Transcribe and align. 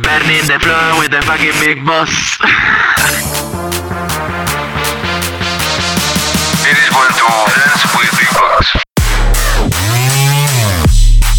Burning 0.00 0.46
the 0.46 0.60
floor 0.60 1.00
with 1.00 1.10
the 1.10 1.20
fucking 1.22 1.58
big 1.58 1.84
boss. 1.84 2.38
Ladies 6.62 6.90
want 6.94 7.10
to 7.18 7.26
dance 7.58 7.82
with 7.98 8.10
Big 8.14 8.30
Boss. 8.38 8.66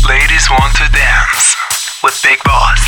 Ladies 0.10 0.50
want 0.50 0.76
to 0.76 0.92
dance 0.92 1.56
with 2.04 2.22
Big 2.22 2.44
Boss. 2.44 2.82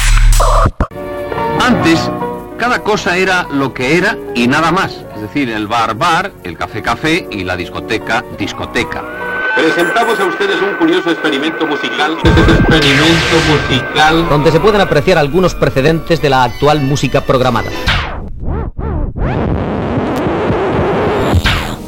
Antes, 1.62 2.12
cada 2.60 2.84
cosa 2.84 3.16
era 3.16 3.48
lo 3.50 3.74
que 3.74 3.98
era 3.98 4.18
y 4.36 4.48
nada 4.48 4.74
más. 4.74 4.92
Es 5.16 5.22
decir, 5.22 5.50
el 5.50 5.68
bar 5.68 5.96
bar, 5.96 6.34
el 6.44 6.58
café 6.58 6.82
café 6.82 7.30
y 7.32 7.46
la 7.46 7.56
discoteca 7.56 8.26
discoteca. 8.38 9.31
Presentamos 9.56 10.20
a 10.20 10.26
ustedes 10.26 10.62
un 10.62 10.76
curioso 10.78 11.12
experimento 11.12 11.68
musical. 11.68 12.18
experimento 12.24 13.36
musical. 13.50 14.30
donde 14.30 14.52
se 14.52 14.60
pueden 14.60 14.82
apreciar 14.82 15.18
algunos 15.18 15.56
precedentes 15.56 16.22
de 16.22 16.30
la 16.30 16.44
actual 16.44 16.82
música 16.82 17.22
programada. 17.22 17.70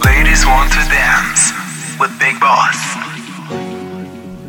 Ladies 0.03 0.45
want 0.45 0.71
to 0.71 0.79
dance 0.89 1.53
with 1.99 2.09
Big 2.19 2.39
Boss. 2.39 2.77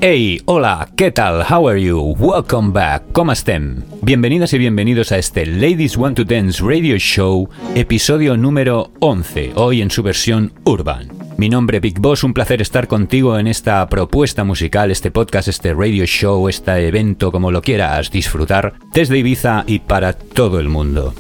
Hey, 0.01 0.43
hola, 0.45 0.89
¿qué 0.97 1.11
tal? 1.11 1.47
How 1.49 1.67
are 1.69 1.81
you? 1.81 2.15
Welcome 2.19 2.73
back. 2.73 3.05
¿Cómo 3.13 3.33
estén? 3.33 3.85
Bienvenidas 4.03 4.53
y 4.53 4.59
bienvenidos 4.59 5.13
a 5.13 5.19
este 5.19 5.47
Ladies 5.47 5.97
Want 5.97 6.17
to 6.17 6.25
Dance 6.25 6.63
Radio 6.63 6.99
Show, 6.99 7.49
episodio 7.75 8.37
número 8.37 8.91
11, 9.01 9.53
hoy 9.55 9.81
en 9.81 9.91
su 9.91 10.03
versión 10.03 10.53
urban. 10.65 11.24
Mi 11.37 11.49
nombre 11.49 11.81
Big 11.81 11.99
Boss, 11.99 12.23
un 12.23 12.33
placer 12.33 12.63
estar 12.63 12.87
contigo 12.87 13.39
en 13.39 13.49
esta 13.49 13.89
propuesta 13.89 14.45
musical, 14.45 14.93
este 14.93 15.11
podcast, 15.11 15.49
este 15.49 15.75
radio 15.75 16.07
show, 16.07 16.49
este 16.49 16.87
evento, 16.87 17.33
como 17.33 17.51
lo 17.51 17.61
quieras 17.61 18.11
disfrutar, 18.11 18.75
desde 18.93 19.19
Ibiza 19.19 19.65
y 19.67 19.81
para 19.81 20.13
todo 20.13 20.61
el 20.61 20.69
mundo. 20.69 21.13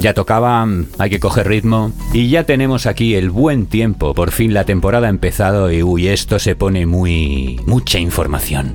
Ya 0.00 0.14
tocaba, 0.14 0.66
hay 0.98 1.10
que 1.10 1.20
coger 1.20 1.48
ritmo 1.48 1.92
y 2.12 2.28
ya 2.28 2.44
tenemos 2.44 2.86
aquí 2.86 3.16
el 3.16 3.30
buen 3.30 3.66
tiempo. 3.66 4.14
Por 4.14 4.30
fin 4.30 4.54
la 4.54 4.64
temporada 4.64 5.08
ha 5.08 5.10
empezado 5.10 5.70
y 5.70 5.82
uy, 5.82 6.08
esto 6.08 6.38
se 6.38 6.54
pone 6.54 6.86
muy... 6.86 7.60
mucha 7.66 7.98
información. 7.98 8.72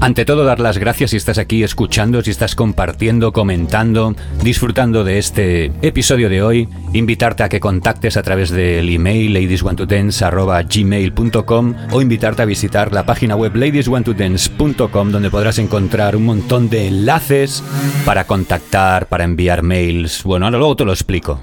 Ante 0.00 0.24
todo, 0.24 0.44
dar 0.44 0.60
las 0.60 0.78
gracias 0.78 1.10
si 1.10 1.18
estás 1.18 1.36
aquí 1.36 1.62
escuchando, 1.62 2.22
si 2.22 2.30
estás 2.30 2.54
compartiendo, 2.54 3.34
comentando, 3.34 4.14
disfrutando 4.42 5.04
de 5.04 5.18
este 5.18 5.66
episodio 5.82 6.30
de 6.30 6.42
hoy. 6.42 6.70
Invitarte 6.94 7.42
a 7.42 7.50
que 7.50 7.60
contactes 7.60 8.16
a 8.16 8.22
través 8.22 8.48
del 8.48 8.88
email 8.88 9.34
ladieswantodance.gmail.com 9.34 11.74
o 11.92 12.00
invitarte 12.00 12.40
a 12.40 12.46
visitar 12.46 12.94
la 12.94 13.04
página 13.04 13.36
web 13.36 13.54
ladieswantodance.com 13.54 15.10
donde 15.10 15.30
podrás 15.30 15.58
encontrar 15.58 16.16
un 16.16 16.24
montón 16.24 16.70
de 16.70 16.88
enlaces 16.88 17.62
para 18.06 18.24
contactar, 18.24 19.06
para 19.06 19.24
enviar 19.24 19.62
mails. 19.62 20.24
Bueno, 20.24 20.46
ahora 20.46 20.56
luego 20.56 20.76
te 20.76 20.86
lo 20.86 20.92
explico. 20.92 21.42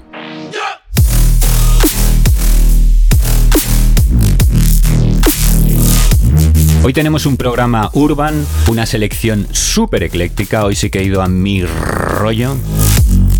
Hoy 6.84 6.92
tenemos 6.92 7.26
un 7.26 7.36
programa 7.36 7.90
urban, 7.92 8.46
una 8.68 8.86
selección 8.86 9.48
súper 9.50 10.04
ecléctica. 10.04 10.64
Hoy 10.64 10.76
sí 10.76 10.90
que 10.90 11.00
he 11.00 11.02
ido 11.02 11.22
a 11.22 11.28
mi 11.28 11.64
rollo, 11.64 12.56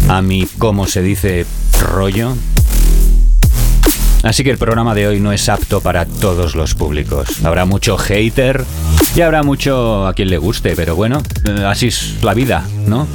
a 0.09 0.21
mi, 0.23 0.45
¿cómo 0.59 0.87
se 0.87 1.03
dice, 1.03 1.47
rollo? 1.81 2.35
Así 4.25 4.43
que 4.43 4.51
el 4.51 4.59
programa 4.59 4.95
de 4.95 5.07
hoy 5.07 5.21
no 5.21 5.33
es 5.33 5.49
apto 5.49 5.81
para 5.81 6.05
todos 6.05 6.57
los 6.57 6.75
públicos. 6.75 7.45
Habrá 7.45 7.65
mucho 7.65 7.97
hater 7.97 8.65
y 9.15 9.21
habrá 9.21 9.45
mucho 9.45 10.07
a 10.07 10.15
quien 10.15 10.31
le 10.31 10.39
guste, 10.39 10.75
pero 10.75 10.97
bueno, 10.97 11.23
eh, 11.45 11.65
así 11.65 11.87
es 11.87 12.17
la 12.23 12.35
vida, 12.35 12.67
¿no? 12.87 13.07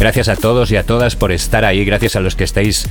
Gracias 0.00 0.28
a 0.30 0.36
todos 0.36 0.70
y 0.70 0.76
a 0.76 0.84
todas 0.84 1.14
por 1.14 1.30
estar 1.30 1.66
ahí, 1.66 1.84
gracias 1.84 2.16
a 2.16 2.20
los 2.20 2.34
que 2.34 2.44
estáis 2.44 2.88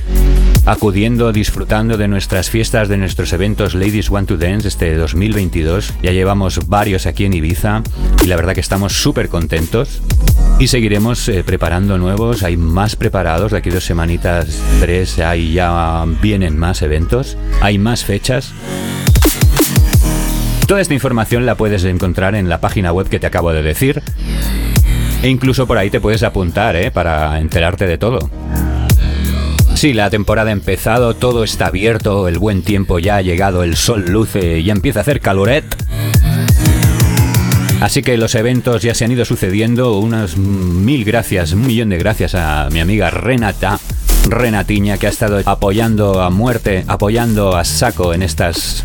acudiendo, 0.64 1.32
disfrutando 1.32 1.96
de 1.96 2.06
nuestras 2.06 2.50
fiestas, 2.50 2.88
de 2.88 2.98
nuestros 2.98 3.32
eventos 3.32 3.74
Ladies 3.74 4.10
Want 4.10 4.28
to 4.28 4.36
Dance 4.36 4.68
este 4.68 4.94
2022. 4.94 5.94
Ya 6.04 6.12
llevamos 6.12 6.68
varios 6.68 7.06
aquí 7.06 7.24
en 7.24 7.32
Ibiza 7.32 7.82
y 8.22 8.28
la 8.28 8.36
verdad 8.36 8.54
que 8.54 8.60
estamos 8.60 8.92
súper 8.92 9.28
contentos. 9.28 10.00
Y 10.60 10.68
seguiremos 10.68 11.28
eh, 11.28 11.42
preparando 11.42 11.98
nuevos, 11.98 12.44
hay 12.44 12.56
más 12.56 12.94
preparados, 12.94 13.50
de 13.50 13.58
aquí 13.58 13.70
dos 13.70 13.84
semanitas, 13.84 14.62
tres, 14.78 15.18
ahí 15.18 15.54
ya 15.54 16.04
vienen 16.22 16.56
más 16.56 16.80
eventos, 16.80 17.36
hay 17.60 17.76
más 17.78 18.04
fechas. 18.04 18.52
Toda 20.68 20.80
esta 20.80 20.94
información 20.94 21.44
la 21.44 21.56
puedes 21.56 21.82
encontrar 21.82 22.36
en 22.36 22.48
la 22.48 22.60
página 22.60 22.92
web 22.92 23.08
que 23.08 23.18
te 23.18 23.26
acabo 23.26 23.52
de 23.52 23.62
decir. 23.62 24.00
E 25.22 25.28
incluso 25.28 25.66
por 25.66 25.76
ahí 25.76 25.90
te 25.90 26.00
puedes 26.00 26.22
apuntar, 26.22 26.76
¿eh? 26.76 26.90
Para 26.90 27.38
enterarte 27.38 27.86
de 27.86 27.98
todo. 27.98 28.30
Sí, 29.74 29.92
la 29.92 30.10
temporada 30.10 30.50
ha 30.50 30.52
empezado, 30.52 31.14
todo 31.14 31.44
está 31.44 31.66
abierto, 31.66 32.28
el 32.28 32.38
buen 32.38 32.62
tiempo 32.62 32.98
ya 32.98 33.16
ha 33.16 33.22
llegado, 33.22 33.62
el 33.62 33.76
sol 33.76 34.04
luce, 34.08 34.62
ya 34.62 34.72
empieza 34.72 35.00
a 35.00 35.02
hacer 35.02 35.20
caloret. 35.20 35.64
Así 37.80 38.02
que 38.02 38.18
los 38.18 38.34
eventos 38.34 38.82
ya 38.82 38.94
se 38.94 39.06
han 39.06 39.12
ido 39.12 39.24
sucediendo. 39.24 39.98
Unas 39.98 40.36
mil 40.36 41.04
gracias, 41.04 41.52
un 41.52 41.66
millón 41.66 41.88
de 41.88 41.96
gracias 41.96 42.34
a 42.34 42.68
mi 42.70 42.78
amiga 42.78 43.08
Renata, 43.08 43.80
Renatiña, 44.28 44.98
que 44.98 45.06
ha 45.06 45.10
estado 45.10 45.40
apoyando 45.46 46.20
a 46.20 46.28
muerte, 46.28 46.84
apoyando 46.86 47.56
a 47.56 47.64
saco 47.64 48.12
en 48.12 48.22
estas 48.22 48.84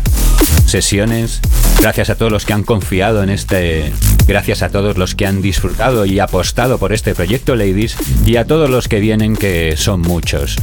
sesiones. 0.66 1.42
Gracias 1.80 2.08
a 2.08 2.14
todos 2.14 2.32
los 2.32 2.46
que 2.46 2.54
han 2.54 2.62
confiado 2.62 3.22
en 3.22 3.28
este. 3.28 3.92
Gracias 4.26 4.62
a 4.62 4.70
todos 4.70 4.98
los 4.98 5.14
que 5.14 5.24
han 5.24 5.40
disfrutado 5.40 6.04
y 6.04 6.18
apostado 6.18 6.78
por 6.78 6.92
este 6.92 7.14
proyecto 7.14 7.54
Ladies. 7.54 7.96
Y 8.24 8.36
a 8.36 8.44
todos 8.44 8.68
los 8.68 8.88
que 8.88 8.98
vienen, 8.98 9.36
que 9.36 9.76
son 9.76 10.00
muchos. 10.02 10.56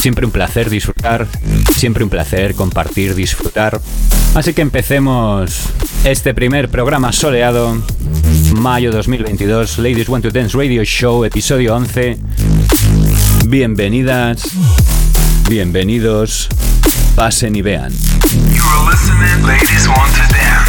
Siempre 0.00 0.26
un 0.26 0.32
placer 0.32 0.68
disfrutar, 0.68 1.26
siempre 1.76 2.04
un 2.04 2.10
placer 2.10 2.54
compartir, 2.54 3.14
disfrutar. 3.14 3.80
Así 4.34 4.52
que 4.52 4.62
empecemos 4.62 5.62
este 6.04 6.34
primer 6.34 6.68
programa 6.68 7.12
soleado, 7.12 7.76
mayo 8.54 8.92
2022, 8.92 9.78
Ladies 9.78 10.08
Want 10.08 10.24
to 10.24 10.30
Dance 10.30 10.56
Radio 10.56 10.84
Show, 10.84 11.24
episodio 11.24 11.74
11. 11.74 12.18
Bienvenidas, 13.46 14.42
bienvenidos, 15.48 16.48
pasen 17.14 17.56
y 17.56 17.62
vean. 17.62 17.92
You 18.54 18.62
are 18.62 18.90
listening, 18.90 19.46
Ladies 19.46 19.88
want 19.88 20.14
to 20.14 20.32
dance 20.32 20.59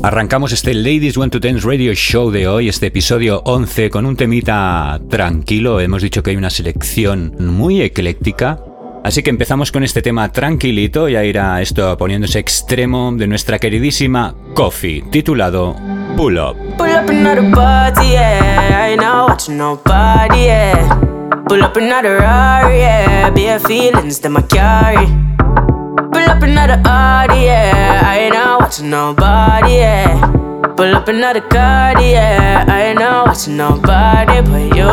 Arrancamos 0.00 0.52
este 0.52 0.74
Ladies 0.74 1.16
Want 1.16 1.32
to 1.32 1.40
Dance 1.40 1.66
Radio 1.66 1.92
Show 1.92 2.30
de 2.30 2.46
hoy, 2.46 2.68
este 2.68 2.86
episodio 2.86 3.42
11, 3.44 3.90
con 3.90 4.06
un 4.06 4.14
temita 4.14 5.00
tranquilo. 5.10 5.80
Hemos 5.80 6.02
dicho 6.02 6.22
que 6.22 6.30
hay 6.30 6.36
una 6.36 6.50
selección 6.50 7.34
muy 7.40 7.82
ecléctica. 7.82 8.60
Así 9.02 9.24
que 9.24 9.30
empezamos 9.30 9.72
con 9.72 9.82
este 9.82 10.00
tema 10.00 10.30
tranquilito, 10.30 11.08
ya 11.08 11.24
irá 11.24 11.60
esto 11.60 11.96
poniéndose 11.98 12.38
extremo 12.38 13.12
de 13.16 13.26
nuestra 13.26 13.58
queridísima 13.58 14.34
Coffee, 14.54 15.02
titulado 15.10 15.74
Pull 16.16 16.38
Up. 16.38 16.56
Pull 16.76 16.90
up 16.90 17.08
another 17.08 17.50
party, 17.52 18.10
yeah. 18.10 18.86
I 18.86 18.90
ain't 18.92 19.02
not 19.02 19.30
watching 19.30 19.56
nobody, 19.56 20.44
yeah. 20.44 21.00
Pull 21.48 21.62
up 21.62 21.76
another 21.76 22.18
Rari, 22.18 22.78
yeah. 22.78 23.30
Bare 23.30 23.58
feelings 23.58 24.20
that 24.20 24.32
I 24.36 24.42
carry. 24.42 25.06
Pull 26.12 26.30
up 26.30 26.42
another 26.42 26.80
Audi, 26.84 27.46
yeah. 27.46 28.02
I 28.04 28.18
ain't 28.18 28.34
watching 28.68 28.90
nobody, 28.90 29.76
yeah. 29.76 30.20
Pull 30.76 30.94
up 30.94 31.08
another 31.08 31.40
card, 31.40 32.02
yeah. 32.02 32.66
I 32.68 32.88
ain't 32.88 32.98
not 32.98 33.28
watching 33.28 33.56
nobody 33.56 34.42
but 34.42 34.76
you. 34.76 34.92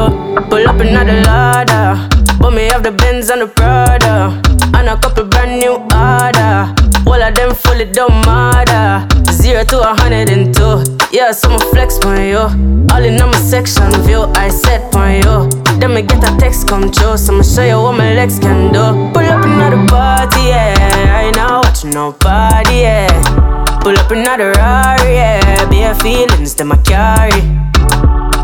Pull 0.50 0.66
up 0.66 0.80
another 0.80 1.20
ladder. 1.28 2.08
Put 2.40 2.54
me 2.54 2.70
off 2.70 2.84
the 2.84 2.94
Benz 2.94 3.30
and 3.30 3.42
the 3.42 3.48
Prada. 3.48 4.42
And 4.74 4.88
a 4.88 4.96
couple 4.96 5.26
brand 5.26 5.60
new 5.60 5.74
order. 5.92 6.72
All 7.06 7.22
of 7.22 7.36
them 7.36 7.54
fully 7.54 7.92
don't 7.92 8.16
matter. 8.26 9.06
Zero 9.34 9.66
to 9.66 9.82
a 9.82 9.94
hundred 10.00 10.30
and 10.30 10.56
two. 10.56 10.86
Yeah, 11.12 11.34
so 11.34 11.50
I'ma 11.50 11.60
flex 11.72 12.00
on 12.06 12.24
you. 12.24 12.48
All 12.94 13.04
in 13.04 13.22
on 13.22 13.32
my 13.32 13.38
section 13.40 13.92
view, 14.04 14.24
I 14.36 14.48
set 14.48 14.96
on 14.96 15.16
you. 15.16 15.50
Then 15.82 15.94
me 15.94 16.02
get 16.02 16.24
a 16.24 16.38
text 16.38 16.70
come 16.70 16.94
true, 16.94 17.18
so 17.18 17.34
I'ma 17.34 17.44
show 17.44 17.66
you 17.66 17.82
what 17.82 17.98
my 17.98 18.14
legs 18.14 18.40
can 18.40 18.72
do. 18.72 19.12
Pull 19.12 19.26
up 19.26 19.44
another 19.44 19.86
party, 19.88 20.44
yeah. 20.48 20.74
I 21.12 21.24
ain't 21.26 21.36
not 21.36 21.66
watching 21.66 21.90
nobody, 21.90 22.76
yeah. 22.88 23.55
Pull 23.86 24.00
up 24.00 24.10
another 24.10 24.52
Rari, 24.54 25.14
yeah. 25.14 25.70
Bare 25.70 25.94
feelings 26.02 26.56
that 26.56 26.66
I 26.66 26.78
carry. 26.90 27.42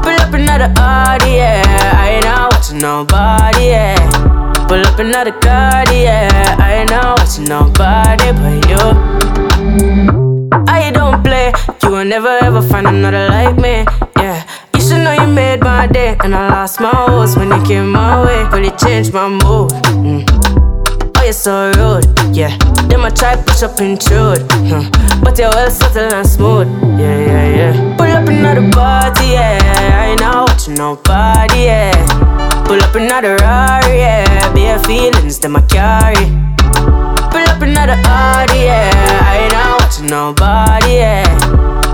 Pull 0.03 0.13
up 0.21 0.31
another 0.35 0.71
Audi, 0.77 1.41
yeah. 1.41 1.97
I 1.97 2.09
ain't 2.11 2.25
not 2.25 2.53
watching 2.53 2.77
nobody, 2.77 3.73
yeah. 3.73 3.97
Pull 4.67 4.85
up 4.85 4.99
another 4.99 5.31
card, 5.31 5.89
yeah. 5.89 6.29
I 6.59 6.81
ain't 6.81 6.91
not 6.91 7.17
watching 7.17 7.45
nobody 7.45 8.29
but 8.37 8.69
you. 8.69 8.85
I 10.67 10.91
don't 10.93 11.23
play, 11.23 11.51
you 11.81 11.89
will 11.89 12.05
never 12.05 12.37
ever 12.43 12.61
find 12.61 12.85
another 12.85 13.27
like 13.29 13.57
me, 13.57 13.83
yeah. 14.17 14.45
You 14.75 14.81
should 14.81 15.01
know 15.03 15.13
you 15.13 15.25
made 15.25 15.61
my 15.61 15.87
day, 15.87 16.17
and 16.23 16.35
I 16.35 16.49
lost 16.49 16.79
my 16.79 16.93
horse 16.93 17.35
when 17.35 17.49
you 17.49 17.63
came 17.65 17.91
my 17.91 18.23
way, 18.23 18.45
but 18.51 18.63
it 18.63 18.77
changed 18.77 19.11
my 19.11 19.27
mood. 19.27 19.71
Mm. 20.05 20.30
You're 21.31 21.39
so 21.39 21.71
rude, 21.79 22.35
yeah. 22.35 22.57
Them 22.89 23.05
I 23.05 23.09
try 23.09 23.37
push 23.37 23.63
up 23.63 23.79
intrude, 23.79 24.43
huh. 24.67 24.83
but 25.23 25.39
you're 25.39 25.47
well 25.47 25.71
subtle 25.71 26.11
and 26.11 26.27
smooth, 26.27 26.67
yeah, 26.99 27.25
yeah, 27.25 27.55
yeah. 27.55 27.95
Pull 27.95 28.11
up 28.11 28.27
another 28.27 28.69
party, 28.69 29.39
yeah. 29.39 29.57
I 29.95 30.07
ain't 30.07 30.19
not 30.19 30.49
watching 30.49 30.73
nobody, 30.73 31.71
yeah. 31.71 31.95
Pull 32.67 32.83
up 32.83 32.93
another 32.95 33.37
Rari, 33.37 33.99
yeah. 33.99 34.53
Bare 34.53 34.77
feelings, 34.79 35.39
them 35.39 35.55
I 35.55 35.61
carry. 35.71 36.27
Pull 37.31 37.47
up 37.47 37.61
another 37.61 37.95
Audi, 38.03 38.67
yeah. 38.67 38.91
I 39.23 39.37
ain't 39.43 39.53
not 39.53 39.79
watching 39.79 40.07
nobody, 40.07 40.95
yeah. 40.95 41.23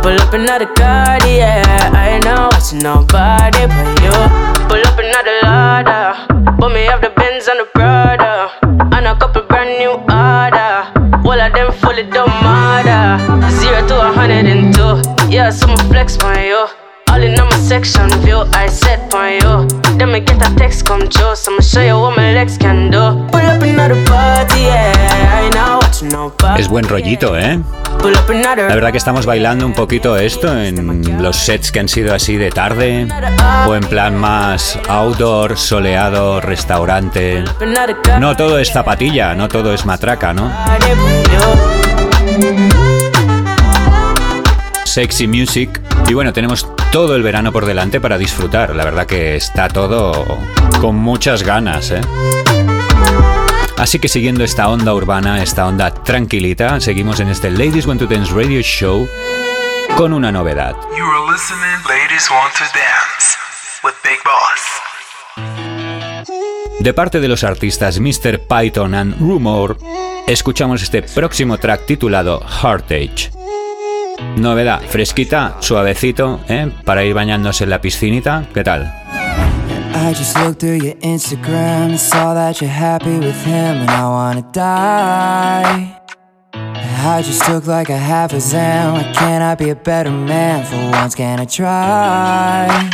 Pull 0.01 0.19
up 0.19 0.33
another 0.33 0.65
car, 0.73 1.21
yeah. 1.29 1.91
I 1.93 2.09
ain't 2.15 2.25
not 2.25 2.53
watching 2.53 2.79
nobody 2.79 3.67
but 3.69 4.01
you. 4.01 4.17
Pull 4.65 4.81
up 4.81 4.97
another 4.97 5.37
ladder. 5.43 6.37
But 6.59 6.69
me 6.73 6.85
have 6.85 7.01
the 7.01 7.11
Benz 7.11 7.47
and 7.47 7.59
the 7.59 7.65
Prada. 7.65 8.86
Brand 9.67 9.79
new 9.79 9.91
order. 9.91 11.27
All 11.27 11.41
of 11.41 11.53
them 11.53 11.73
fully 11.73 12.03
don't 12.03 12.29
matter. 12.41 13.19
Zero 13.59 13.85
to 13.87 13.99
a 13.99 14.13
hundred 14.13 14.45
and 14.45 14.73
two. 14.73 15.01
Yeah, 15.29 15.49
so 15.49 15.67
I'ma 15.67 15.75
flex 15.89 16.17
on 16.23 16.39
you. 16.41 16.67
All 17.09 17.21
in 17.21 17.37
on 17.37 17.49
my 17.49 17.57
section 17.57 18.09
view, 18.21 18.43
I 18.53 18.67
set 18.67 19.13
on 19.13 19.33
you. 19.33 19.67
Then 19.97 20.13
me 20.13 20.21
get 20.21 20.37
a 20.37 20.55
text 20.55 20.85
come 20.85 21.09
true, 21.09 21.35
so 21.35 21.51
I'ma 21.51 21.59
show 21.59 21.81
you 21.81 21.99
what 21.99 22.15
my 22.15 22.33
legs 22.33 22.57
can 22.57 22.89
do. 22.91 23.27
Pull 23.29 23.41
up 23.41 23.61
another 23.61 24.05
party, 24.05 24.61
yeah. 24.61 24.93
I 25.35 25.49
nobody. 25.49 25.86
Es 26.57 26.67
buen 26.67 26.85
rollito, 26.87 27.37
¿eh? 27.37 27.59
La 28.67 28.75
verdad 28.75 28.91
que 28.91 28.97
estamos 28.97 29.25
bailando 29.25 29.65
un 29.65 29.73
poquito 29.73 30.15
esto 30.17 30.55
en 30.57 31.21
los 31.21 31.35
sets 31.35 31.71
que 31.71 31.79
han 31.79 31.87
sido 31.89 32.13
así 32.13 32.37
de 32.37 32.51
tarde 32.51 33.07
o 33.67 33.75
en 33.75 33.83
plan 33.83 34.15
más 34.15 34.79
outdoor, 34.87 35.57
soleado, 35.57 36.39
restaurante. 36.39 37.43
No 38.19 38.35
todo 38.35 38.59
es 38.59 38.71
zapatilla, 38.71 39.33
no 39.33 39.47
todo 39.47 39.73
es 39.73 39.85
matraca, 39.85 40.33
¿no? 40.33 40.51
Sexy 44.85 45.27
music. 45.27 45.81
Y 46.07 46.13
bueno, 46.13 46.31
tenemos 46.33 46.67
todo 46.91 47.15
el 47.15 47.23
verano 47.23 47.51
por 47.51 47.65
delante 47.65 47.99
para 47.99 48.17
disfrutar. 48.17 48.75
La 48.75 48.85
verdad 48.85 49.05
que 49.05 49.35
está 49.35 49.67
todo 49.67 50.39
con 50.79 50.95
muchas 50.95 51.43
ganas, 51.43 51.91
¿eh? 51.91 52.01
Así 53.77 53.99
que 53.99 54.07
siguiendo 54.07 54.43
esta 54.43 54.69
onda 54.69 54.91
urbana, 54.93 55.43
esta 55.43 55.67
onda 55.67 55.93
tranquilita, 55.93 56.79
seguimos 56.79 57.19
en 57.19 57.29
este 57.29 57.51
Ladies 57.51 57.85
Want 57.85 58.01
to 58.01 58.07
Dance 58.07 58.33
Radio 58.33 58.59
Show 58.61 59.07
con 59.95 60.13
una 60.13 60.31
novedad. 60.31 60.75
You 60.97 61.05
are 61.05 61.31
listening, 61.31 61.83
Ladies 61.87 62.27
Want 62.31 62.53
to 62.55 62.63
Dance 62.73 63.37
with 63.83 63.93
Big 64.03 64.17
Boss. 64.25 64.61
De 66.79 66.93
parte 66.93 67.19
de 67.19 67.27
los 67.27 67.43
artistas 67.43 67.99
Mr. 67.99 68.39
Python 68.39 68.95
and 68.95 69.19
Rumor, 69.19 69.77
escuchamos 70.25 70.81
este 70.81 71.03
próximo 71.03 71.59
track 71.59 71.85
titulado 71.85 72.41
Heartage. 72.41 73.31
Novedad, 74.37 74.81
fresquita, 74.81 75.57
suavecito, 75.59 76.41
¿eh? 76.49 76.71
Para 76.83 77.03
ir 77.03 77.13
bañándose 77.13 77.65
en 77.65 77.69
la 77.69 77.79
piscinita, 77.79 78.45
¿qué 78.53 78.63
tal? 78.63 79.06
I 79.99 80.13
just 80.13 80.37
looked 80.37 80.59
through 80.59 80.79
your 80.85 80.93
Instagram 80.95 81.89
and 81.89 81.99
saw 81.99 82.35
that 82.35 82.61
you're 82.61 82.69
happy 82.69 83.17
with 83.17 83.43
him, 83.43 83.77
and 83.77 83.89
I 83.89 84.07
wanna 84.07 84.43
die. 84.51 85.99
I 86.53 87.21
just 87.23 87.43
took 87.45 87.65
like 87.65 87.89
a 87.89 87.97
half 87.97 88.31
a 88.31 88.39
Zam. 88.39 88.93
Why 88.93 89.11
can't 89.13 89.43
I 89.43 89.55
be 89.55 89.71
a 89.71 89.75
better 89.75 90.11
man? 90.11 90.65
For 90.65 90.77
once, 90.91 91.15
can 91.15 91.39
I 91.39 91.45
try? 91.45 92.89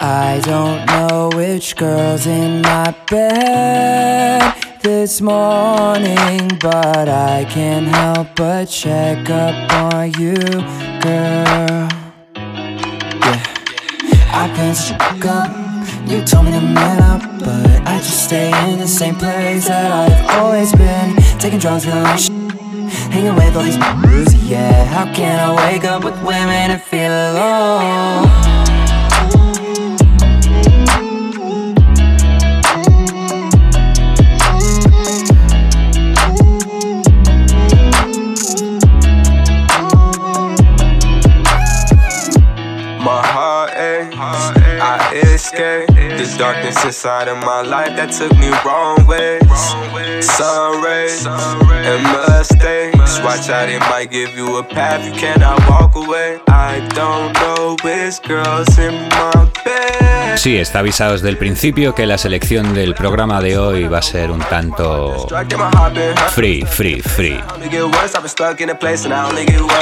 I 0.00 0.40
don't 0.44 0.86
know 0.86 1.30
which 1.34 1.76
girl's 1.76 2.26
in 2.26 2.62
my 2.62 2.94
bed 3.10 4.54
this 4.82 5.20
morning, 5.20 6.48
but 6.60 7.08
I 7.08 7.46
can't 7.50 7.88
help 7.88 8.28
but 8.36 8.66
check 8.66 9.28
up 9.28 9.72
on 9.72 10.12
you, 10.12 10.36
girl. 11.02 11.88
Yeah. 13.24 13.42
I've 14.32 14.54
been 14.54 15.28
up. 15.28 15.67
You 16.08 16.24
told 16.24 16.46
me 16.46 16.52
to 16.52 16.60
man 16.62 17.02
up, 17.02 17.20
but 17.38 17.86
I 17.86 17.98
just 17.98 18.24
stay 18.24 18.48
in 18.72 18.78
the 18.78 18.88
same 18.88 19.14
place 19.14 19.68
that 19.68 19.92
I've 19.92 20.38
always 20.38 20.72
been. 20.72 21.14
Taking 21.38 21.58
drugs, 21.58 21.84
feeling 21.84 22.02
like 22.02 22.18
shit. 22.18 22.32
Hanging 23.12 23.34
with 23.34 23.54
all 23.54 23.62
these 23.62 23.76
bruises, 24.02 24.48
yeah. 24.48 24.86
How 24.86 25.12
can 25.12 25.38
I 25.38 25.54
wake 25.70 25.84
up 25.84 26.04
with 26.04 26.14
women 26.22 26.70
and 26.70 26.82
feel 26.82 27.12
alone? 27.12 28.24
My 43.04 43.26
heart 43.26 43.70
ache, 43.76 44.14
I 44.16 45.14
escape 45.14 45.87
darkness 46.38 46.84
inside 46.84 47.28
of 47.28 47.38
my 47.38 47.62
life 47.62 47.96
that 47.96 48.12
took 48.12 48.32
me 48.38 48.48
wrong 48.64 49.04
ways. 49.06 49.42
Sun 50.24 50.82
rays 50.82 51.26
and 51.26 52.02
mistakes. 52.14 53.20
Watch 53.24 53.50
out, 53.50 53.68
it 53.68 53.80
might 53.90 54.10
give 54.10 54.36
you 54.36 54.58
a 54.58 54.62
path 54.62 55.04
you 55.04 55.12
cannot 55.12 55.58
walk 55.68 55.96
away. 55.96 56.38
I 56.48 56.86
don't 56.94 57.32
know 57.34 57.76
which 57.82 58.22
girls 58.22 58.78
in 58.78 58.94
my 59.08 59.50
bed. 59.64 60.38
Sí, 60.38 60.56
está 60.56 60.78
avisado 60.78 61.12
desde 61.12 61.28
el 61.30 61.36
principio 61.36 61.96
que 61.96 62.06
la 62.06 62.16
selección 62.16 62.72
del 62.72 62.94
programa 62.94 63.40
de 63.40 63.58
hoy 63.58 63.88
va 63.88 63.98
a 63.98 64.02
ser 64.02 64.30
un 64.30 64.38
tanto 64.38 65.26
free, 66.30 66.64
free, 66.64 67.00
free. 67.00 67.42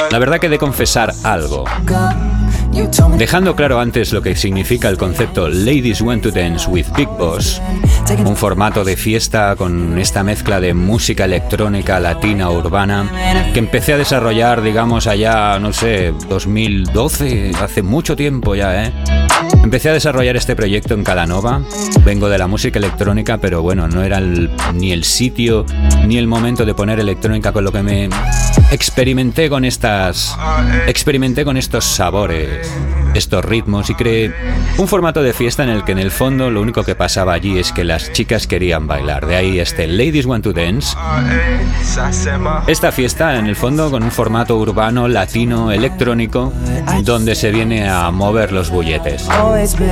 La 0.09 0.19
verdad 0.19 0.39
que 0.39 0.47
he 0.47 0.49
de 0.49 0.57
confesar 0.57 1.13
algo. 1.23 1.65
Dejando 3.17 3.55
claro 3.55 3.79
antes 3.79 4.13
lo 4.13 4.21
que 4.21 4.35
significa 4.35 4.89
el 4.89 4.97
concepto 4.97 5.49
Ladies 5.49 6.01
Want 6.01 6.23
to 6.23 6.31
Dance 6.31 6.69
with 6.69 6.85
Big 6.95 7.07
Boss, 7.07 7.61
un 8.23 8.35
formato 8.35 8.83
de 8.83 8.95
fiesta 8.95 9.55
con 9.55 9.97
esta 9.97 10.23
mezcla 10.23 10.59
de 10.59 10.73
música 10.73 11.25
electrónica 11.25 11.99
latina 11.99 12.49
urbana 12.49 13.09
que 13.53 13.59
empecé 13.59 13.93
a 13.93 13.97
desarrollar, 13.97 14.61
digamos, 14.61 15.07
allá, 15.07 15.57
no 15.59 15.73
sé, 15.73 16.13
2012, 16.29 17.51
hace 17.59 17.81
mucho 17.81 18.15
tiempo 18.15 18.55
ya, 18.55 18.85
¿eh? 18.85 18.93
Empecé 19.67 19.89
a 19.89 19.93
desarrollar 19.93 20.37
este 20.37 20.55
proyecto 20.55 20.93
en 20.93 21.03
Cadanova. 21.03 21.61
Vengo 22.05 22.29
de 22.29 22.37
la 22.37 22.47
música 22.47 22.79
electrónica, 22.79 23.37
pero 23.37 23.61
bueno, 23.61 23.85
no 23.89 24.01
era 24.01 24.17
el- 24.19 24.49
ni 24.75 24.93
el 24.93 25.03
sitio 25.03 25.65
ni 26.05 26.17
el 26.17 26.25
momento 26.25 26.63
de 26.65 26.73
poner 26.73 27.01
electrónica 27.01 27.51
con 27.51 27.65
lo 27.65 27.73
que 27.73 27.83
me 27.83 28.07
experimenté 28.71 29.49
con 29.49 29.65
estas 29.65 30.37
experimenté 30.87 31.43
con 31.43 31.57
estos 31.57 31.83
sabores, 31.83 32.65
estos 33.17 33.43
ritmos 33.43 33.89
y 33.89 33.95
creé 33.95 34.33
un 34.77 34.87
formato 34.87 35.21
de 35.21 35.33
fiesta 35.33 35.63
en 35.63 35.69
el 35.69 35.83
que 35.83 35.91
en 35.91 35.99
el 35.99 36.11
fondo 36.11 36.49
lo 36.49 36.61
único 36.61 36.83
que 36.83 36.95
pasaba 36.95 37.33
allí 37.33 37.57
es 37.57 37.71
que 37.71 37.83
las 37.83 38.11
chicas 38.13 38.47
querían 38.47 38.87
bailar. 38.87 39.25
De 39.25 39.35
ahí 39.35 39.59
este 39.59 39.87
Ladies 39.87 40.25
Want 40.25 40.43
to 40.43 40.53
Dance. 40.53 40.95
Esta 42.67 42.91
fiesta 42.91 43.37
en 43.37 43.47
el 43.47 43.55
fondo 43.55 43.89
con 43.89 44.03
un 44.03 44.11
formato 44.11 44.57
urbano, 44.57 45.07
latino, 45.07 45.71
electrónico, 45.71 46.53
donde 47.03 47.35
se 47.35 47.51
viene 47.51 47.89
a 47.89 48.11
mover 48.11 48.51
los 48.51 48.69
bulletes. 48.69 49.27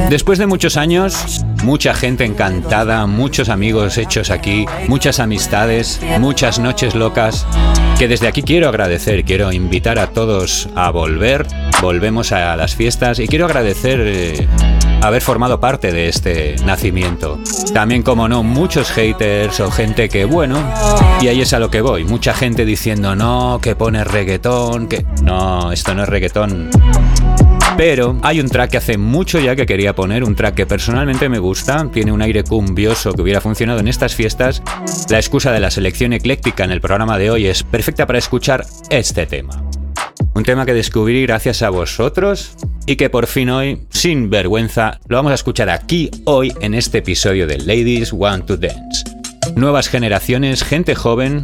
Después 0.10 0.40
de 0.40 0.46
muchos 0.46 0.78
años, 0.78 1.44
mucha 1.64 1.94
gente 1.94 2.26
encantada, 2.26 3.06
muchos 3.08 3.50
amigos 3.50 3.98
hechos 3.98 4.30
aquí, 4.30 4.66
muchas 4.88 5.20
amistades, 5.20 6.00
muchas 6.20 6.60
noches 6.60 6.96
locas, 6.96 7.46
que 7.98 8.08
desde 8.08 8.28
aquí 8.28 8.44
quiero 8.44 8.70
agradecer, 8.70 9.24
quiero 9.24 9.52
invitar 9.52 10.00
a 10.00 10.08
todos 10.08 10.70
a 10.76 10.92
volver, 10.92 11.48
volvemos 11.82 12.32
a 12.32 12.56
las 12.56 12.76
fiestas 12.76 13.20
y 13.20 13.28
quiero 13.28 13.46
agradecer 13.46 14.00
eh, 14.02 14.48
haber 15.02 15.22
formado 15.22 15.60
parte 15.60 15.92
de 15.92 16.08
este 16.08 16.56
nacimiento. 16.66 17.40
También, 17.74 18.04
como 18.04 18.28
no, 18.28 18.44
muchos 18.44 18.92
haters 18.92 19.60
o 19.60 19.72
gente 19.72 20.10
que, 20.10 20.26
bueno, 20.26 20.58
y 21.22 21.28
ahí 21.28 21.42
es 21.42 21.54
a 21.54 21.60
lo 21.60 21.70
que 21.70 21.82
voy, 21.82 22.04
mucha 22.04 22.34
gente 22.34 22.66
diciendo, 22.66 23.16
no, 23.16 23.60
que 23.62 23.76
pone 23.76 24.04
reggaetón, 24.04 24.88
que... 24.88 25.06
No, 25.24 25.72
esto 25.72 25.94
no 25.94 26.04
es 26.04 26.10
reggaetón. 26.10 26.70
Pero 27.78 28.18
hay 28.22 28.40
un 28.40 28.48
track 28.48 28.72
que 28.72 28.78
hace 28.78 28.98
mucho 28.98 29.40
ya 29.40 29.56
que 29.56 29.66
quería 29.66 29.94
poner, 29.94 30.24
un 30.24 30.34
track 30.34 30.56
que 30.56 30.66
personalmente 30.66 31.28
me 31.28 31.40
gusta, 31.40 31.90
tiene 31.92 32.14
un 32.14 32.22
aire 32.22 32.44
cumbioso 32.44 33.12
que 33.12 33.22
hubiera 33.22 33.42
funcionado 33.42 33.80
en 33.80 33.90
estas 33.90 34.16
fiestas. 34.16 34.64
La 35.10 35.18
excusa 35.18 35.52
de 35.52 35.60
la 35.60 35.70
selección 35.70 36.14
ecléctica 36.14 36.64
en 36.64 36.72
el 36.72 36.80
programa 36.80 37.18
de 37.18 37.32
hoy 37.32 37.48
es 37.48 37.64
perfecta 37.64 38.08
para 38.08 38.20
escuchar 38.20 38.66
este 38.90 39.26
tema. 39.26 39.65
Un 40.36 40.44
tema 40.44 40.66
que 40.66 40.74
descubrí 40.74 41.22
gracias 41.22 41.62
a 41.62 41.70
vosotros 41.70 42.58
y 42.86 42.98
que 42.98 43.10
por 43.10 43.26
fin 43.26 43.50
hoy, 43.50 43.88
sin 43.90 44.30
vergüenza, 44.30 45.00
lo 45.08 45.16
vamos 45.16 45.32
a 45.32 45.36
escuchar 45.36 45.70
aquí 45.70 46.12
hoy 46.26 46.54
en 46.60 46.74
este 46.74 46.98
episodio 46.98 47.48
de 47.48 47.58
Ladies 47.58 48.12
Want 48.12 48.46
to 48.46 48.58
Dance. 48.58 49.06
Nuevas 49.56 49.88
generaciones, 49.88 50.66
gente 50.66 50.94
joven, 50.94 51.42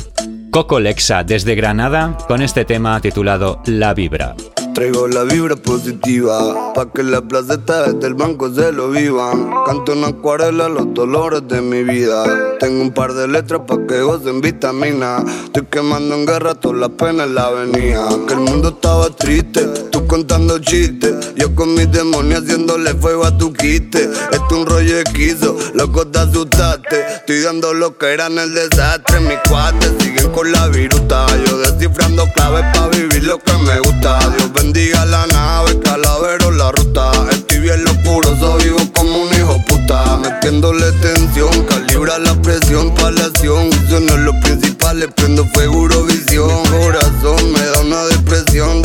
Coco 0.51 0.81
Lexa 0.81 1.23
desde 1.23 1.55
Granada 1.55 2.17
con 2.27 2.41
este 2.41 2.65
tema 2.65 2.99
titulado 2.99 3.61
La 3.65 3.93
Vibra. 3.93 4.35
Traigo 4.73 5.05
la 5.07 5.23
vibra 5.23 5.57
positiva, 5.57 6.73
pa' 6.73 6.89
que 6.93 7.03
la 7.03 7.21
placeta 7.21 7.91
desde 7.91 8.07
el 8.07 8.13
banco 8.13 8.53
se 8.53 8.71
lo 8.71 8.89
vivan. 8.89 9.51
Canto 9.65 9.91
en 9.91 10.05
acuarela 10.05 10.69
los 10.69 10.93
dolores 10.93 11.41
de 11.47 11.61
mi 11.61 11.83
vida. 11.83 12.23
Tengo 12.57 12.81
un 12.81 12.91
par 12.91 13.13
de 13.13 13.27
letras 13.27 13.61
pa' 13.67 13.85
que 13.85 14.01
gocen 14.01 14.39
vitamina. 14.39 15.25
Estoy 15.43 15.65
quemando 15.65 16.15
en 16.15 16.25
guerra 16.25 16.55
todas 16.55 16.79
las 16.79 16.89
penas 16.91 17.27
en 17.27 17.35
la 17.35 17.47
avenida. 17.47 18.07
Que 18.27 18.33
el 18.33 18.39
mundo 18.39 18.69
estaba 18.69 19.09
triste, 19.09 19.67
tú 19.91 20.07
contando 20.07 20.57
chistes. 20.59 21.33
Yo 21.35 21.53
con 21.53 21.73
mis 21.73 21.91
demonios 21.91 22.43
haciéndole 22.43 22.93
fuego 22.93 23.25
a 23.25 23.37
tu 23.37 23.51
quite. 23.51 24.03
Esto 24.03 24.45
es 24.49 24.51
un 24.53 24.65
rollo 24.65 25.03
quiso, 25.13 25.57
loco 25.73 26.07
te 26.07 26.19
asustaste. 26.19 27.15
Estoy 27.17 27.41
dando 27.41 27.73
lo 27.73 27.97
que 27.97 28.13
era 28.13 28.27
en 28.27 28.39
el 28.39 28.53
desastre. 28.53 29.19
Mis 29.19 29.37
cuates 29.49 29.91
siguen 29.99 30.31
con 30.31 30.49
la 30.49 30.67
viruta. 30.67 31.25
Yo 31.45 31.57
descifrando 31.57 32.25
claves 32.33 32.63
pa' 32.73 32.87
vivir 32.87 33.25
lo 33.25 33.37
que 33.37 33.53
me 33.53 33.79
gusta. 33.79 34.19
Bendiga 34.61 35.05
la 35.05 35.25
nave, 35.27 35.79
calavero 35.79 36.51
la 36.51 36.71
ruta. 36.71 37.11
Estoy 37.31 37.59
bien 37.59 37.83
locuro, 37.83 38.57
vivo 38.57 38.79
como 38.95 39.23
un 39.23 39.33
hijo 39.33 39.57
puta. 39.67 40.17
Metiéndole 40.17 40.91
tensión, 41.03 41.63
calibra 41.65 42.19
la 42.19 42.39
presión 42.41 42.93
pa' 42.95 43.11
la 43.11 43.25
acción. 43.25 43.69
no 43.89 43.97
es 43.97 44.19
lo 44.19 44.39
principal, 44.41 44.99
prendo 45.15 45.45
fuego 45.53 45.87
visión. 46.03 46.49
Corazón 46.69 47.51
me 47.51 47.65
da 47.65 47.81
una 47.81 48.03
depresión, 48.05 48.81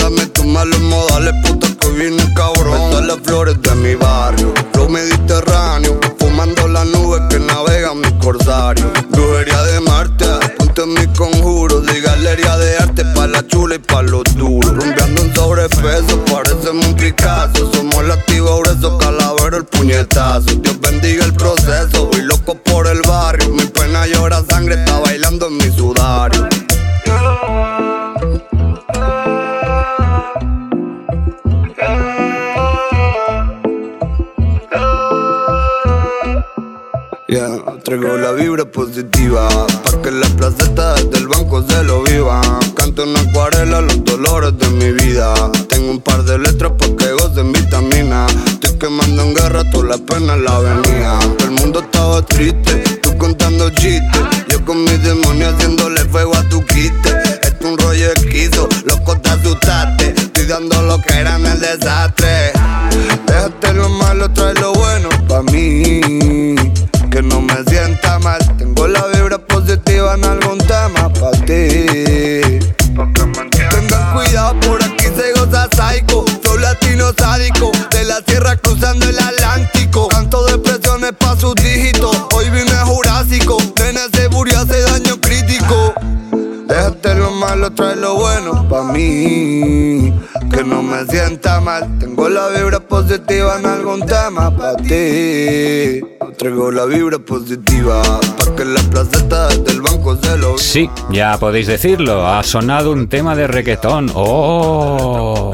trae 87.87 87.97
lo 87.97 88.17
bueno 88.17 88.69
pa' 88.69 88.85
mí. 88.85 90.13
Que 90.51 90.65
no 90.65 90.83
me 90.83 91.05
sienta 91.07 91.61
mal. 91.61 91.99
Tengo 91.99 92.29
la 92.29 92.49
vibra 92.49 92.81
positiva 92.81 93.59
en 93.59 93.67
algún 93.67 94.05
tema 94.05 94.57
pa' 94.57 94.77
ti. 94.77 96.01
Traigo 96.37 96.71
la 96.71 96.85
vibra 96.87 97.19
positiva 97.19 98.03
pa' 98.03 98.57
que 98.57 98.65
la 98.65 98.81
placeta 98.91 99.49
del 99.49 99.81
banco 99.81 100.17
se 100.17 100.37
lo. 100.37 100.59
Sí, 100.59 100.91
ya 101.11 101.39
podéis 101.39 101.67
decirlo. 101.67 102.27
Ha 102.27 102.43
sonado 102.43 102.93
un 102.93 103.09
tema 103.09 103.37
de 103.37 103.47
reggaetón. 103.47 104.11
¡Oh! 104.15 105.53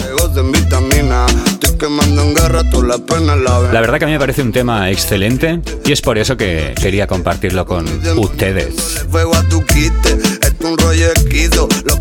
La 3.72 3.80
verdad 3.80 3.98
que 3.98 4.04
a 4.04 4.06
mí 4.06 4.12
me 4.12 4.18
parece 4.18 4.42
un 4.42 4.52
tema 4.52 4.90
excelente 4.90 5.60
y 5.84 5.92
es 5.92 6.00
por 6.00 6.16
eso 6.16 6.36
que 6.36 6.74
quería 6.80 7.08
compartirlo 7.08 7.66
con 7.66 7.86
ustedes. 8.16 9.04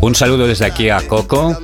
Un 0.00 0.14
saludo 0.14 0.46
desde 0.46 0.66
aquí 0.66 0.88
a 0.88 1.00
Coco 1.08 1.56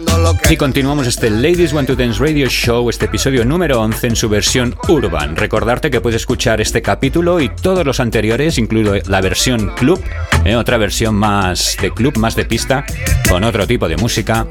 y 0.51 0.57
continuamos 0.57 1.07
este 1.07 1.31
Ladies 1.31 1.73
Want 1.73 1.87
to 1.87 1.95
Dance 1.95 2.19
Radio 2.19 2.49
Show, 2.49 2.91
este 2.91 3.05
episodio 3.05 3.45
número 3.45 3.81
11 3.81 4.09
en 4.09 4.17
su 4.17 4.29
versión 4.29 4.75
urban. 4.89 5.37
Recordarte 5.37 5.91
que 5.91 6.01
puedes 6.01 6.23
escuchar 6.23 6.61
este 6.61 6.83
capítulo 6.83 7.41
y 7.41 7.51
todos 7.51 7.87
los 7.87 8.01
anteriores, 8.01 8.59
incluido 8.59 8.95
la 9.07 9.21
versión 9.21 9.75
club, 9.77 10.03
eh, 10.45 10.57
otra 10.57 10.77
versión 10.77 11.15
más 11.15 11.77
de 11.81 11.93
club, 11.93 12.17
más 12.19 12.35
de 12.35 12.45
pista, 12.45 12.85
con 13.29 13.45
otro 13.45 13.67
tipo 13.67 13.89
de 13.89 13.97
música. 13.97 14.47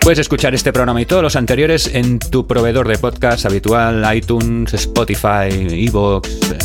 Puedes 0.00 0.18
escuchar 0.18 0.54
este 0.54 0.72
programa 0.72 1.00
y 1.00 1.06
todos 1.06 1.22
los 1.22 1.36
anteriores 1.36 1.90
en 1.92 2.18
tu 2.18 2.46
proveedor 2.46 2.88
de 2.88 2.98
podcast 2.98 3.44
habitual, 3.46 4.04
iTunes, 4.16 4.72
Spotify, 4.74 5.48
Evox, 5.50 6.28
eh, 6.52 6.58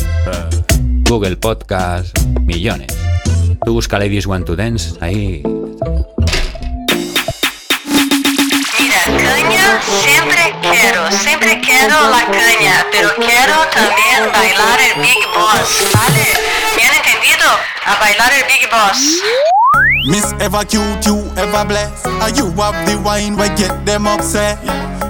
Google 1.04 1.36
Podcast, 1.36 2.18
millones. 2.40 3.07
Tú 3.68 3.74
busca 3.74 3.98
Ladies 3.98 4.26
Want 4.26 4.46
to 4.46 4.56
Dance, 4.56 4.94
ahí. 4.98 5.42
Mira, 8.78 9.02
caña 9.04 9.78
siempre 10.02 10.54
quiero, 10.62 11.10
siempre 11.10 11.60
quiero 11.60 12.08
la 12.08 12.24
caña, 12.24 12.86
pero 12.90 13.10
quiero 13.16 13.66
también 13.70 14.32
bailar 14.32 14.80
el 14.80 15.02
Big 15.02 15.22
Boss, 15.34 15.84
¿vale? 15.92 16.32
Bien 16.76 16.94
entendido, 16.94 17.46
a 17.84 17.96
bailar 18.00 18.32
el 18.32 18.44
Big 18.44 18.70
Boss. 18.70 19.22
Miss 20.06 20.32
ever 20.40 20.64
cute, 20.66 21.04
you 21.04 21.30
ever 21.36 21.66
blessed. 21.66 22.06
Are 22.22 22.30
you 22.30 22.50
have 22.56 22.86
the 22.86 22.96
wine 23.04 23.36
where 23.36 23.54
get 23.54 23.84
them 23.84 24.06
upset? 24.06 24.58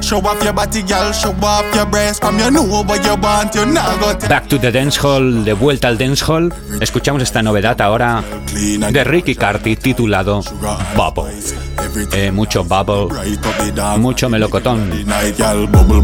Show 0.08 0.20
off 0.20 0.42
your 0.42 0.54
body, 0.54 0.80
girl, 0.84 1.12
show 1.12 1.34
off 1.42 1.74
your 1.74 1.84
breast. 1.84 2.22
From 2.22 2.38
you 2.38 2.50
know 2.50 2.62
what 2.62 3.04
you 3.04 3.14
want, 3.20 3.54
you 3.54 3.66
not 3.66 4.00
go 4.00 4.16
Back 4.26 4.48
to 4.48 4.56
the 4.56 4.72
dance 4.72 4.96
hall, 4.96 5.44
de 5.44 5.52
vuelta 5.52 5.88
al 5.88 5.98
dance 5.98 6.24
hall. 6.24 6.50
Escuchamos 6.80 7.22
esta 7.22 7.42
novedad 7.42 7.78
ahora 7.82 8.24
de 8.90 9.04
Ricky 9.04 9.34
Carty 9.34 9.76
titulado 9.76 10.40
Bubble. 10.96 11.34
Eh, 12.12 12.32
mucho 12.32 12.64
bubble, 12.64 13.08
mucho 13.98 14.30
melocotón. 14.30 14.88
Bubble, 14.88 15.12
bubble, 15.12 16.00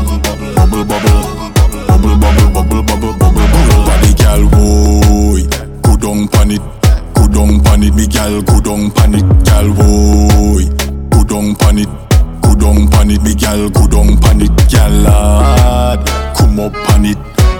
bubble, 0.55 0.85
bubble. 0.85 1.47
Bubble 1.87 2.15
bubble 2.15 2.51
bubble 2.51 2.83
bubble 2.83 3.13
bubble 3.13 3.47
bubble 3.47 3.85
Body 3.85 4.13
gal 4.13 4.47
boy 4.49 5.41
Go 5.81 5.97
down 5.97 6.27
pan 6.27 6.51
it 6.51 6.61
pan 7.63 7.79
Me 7.95 8.07
gal 8.07 8.41
go 8.43 8.59
down 8.61 8.91
pan 8.91 9.13
boy 9.73 10.63
Go 11.09 11.23
down 11.23 11.55
pan 11.55 11.79
it 11.79 11.89
pan 12.91 13.07
Me 13.23 13.33
gal 13.33 13.69
go 13.69 13.87
down 13.87 14.17
pan 14.19 14.41
it 14.41 14.51
Come 16.37 16.59
up 16.59 16.73
pan 16.85 17.05
it 17.05 17.17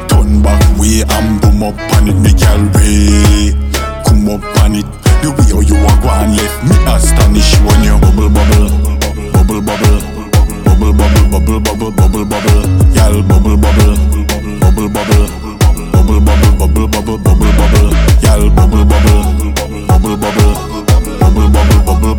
Turn 0.07 0.43
back 0.43 0.61
way 0.77 1.01
and 1.01 1.41
boom 1.41 1.63
up 1.63 1.75
pan 1.89 2.07
it 2.07 2.15
Me 2.15 2.31
gal 2.33 2.61
way 2.75 3.67
come 4.05 4.29
up 4.29 4.63
on 4.63 4.75
it. 4.75 4.85
The 5.21 5.31
way 5.31 5.47
how 5.51 5.61
you 5.61 5.75
are 5.75 5.99
going 6.01 6.35
left 6.37 6.63
me 6.63 6.75
astonished 6.87 7.59
when 7.61 7.83
you 7.83 7.97
bubble 7.99 8.29
bubble, 8.29 8.96
bubble 9.47 9.61
bubble, 9.61 10.01
bubble 10.65 10.93
bubble 10.93 11.29
bubble 11.29 11.59
bubble 11.61 11.91
bubble 11.91 12.25
bubble, 12.25 12.67
y'all 12.93 13.23
bubble 13.23 13.55
bubble, 13.55 13.95
bubble 14.59 14.89
bubble, 14.89 15.27
bubble 15.91 16.19
bubble 16.19 16.51
bubble 16.57 16.87
bubble 16.87 17.17
bubble 17.17 17.51
bubble, 17.55 17.91
y'all 18.21 18.49
bubble 18.49 18.83
bubble, 18.83 19.23
bubble 19.87 20.17
bubble, 20.17 20.53
bubble 21.19 21.49
bubble 21.49 21.79
bubble 21.85 22.16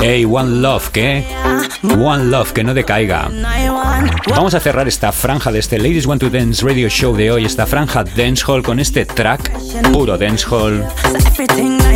Hey, 0.00 0.24
One 0.24 0.60
Love, 0.60 0.90
¿qué? 0.90 1.24
One 1.82 2.26
Love, 2.26 2.52
que 2.52 2.62
no 2.62 2.74
decaiga. 2.74 3.28
Vamos 4.28 4.54
a 4.54 4.60
cerrar 4.60 4.86
esta 4.86 5.10
franja 5.10 5.50
de 5.50 5.58
este 5.58 5.78
Ladies 5.78 6.06
Want 6.06 6.20
to 6.20 6.30
Dance 6.30 6.64
Radio 6.64 6.88
Show 6.88 7.16
de 7.16 7.32
hoy, 7.32 7.44
esta 7.44 7.66
franja 7.66 8.04
dancehall 8.04 8.62
con 8.62 8.78
este 8.78 9.04
track 9.04 9.52
puro 9.92 10.16
dancehall, 10.16 10.84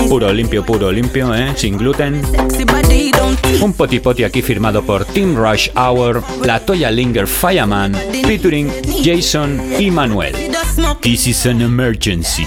puro 0.08 0.32
limpio, 0.32 0.64
puro 0.64 0.90
limpio, 0.90 1.32
¿eh? 1.34 1.52
sin 1.54 1.76
gluten. 1.76 2.20
Un 3.60 3.72
potipoti 3.74 4.24
aquí 4.24 4.42
firmado 4.42 4.82
por 4.82 5.04
Team 5.04 5.36
Rush 5.36 5.68
Hour, 5.76 6.22
La 6.44 6.58
Toya 6.58 6.90
Linger 6.90 7.28
Fireman, 7.28 7.94
featuring 8.24 8.72
Jason 9.04 9.60
y 9.78 9.90
Manuel. 9.90 10.34
This 11.00 11.26
is 11.26 11.46
an 11.46 11.62
emergency. 11.62 12.44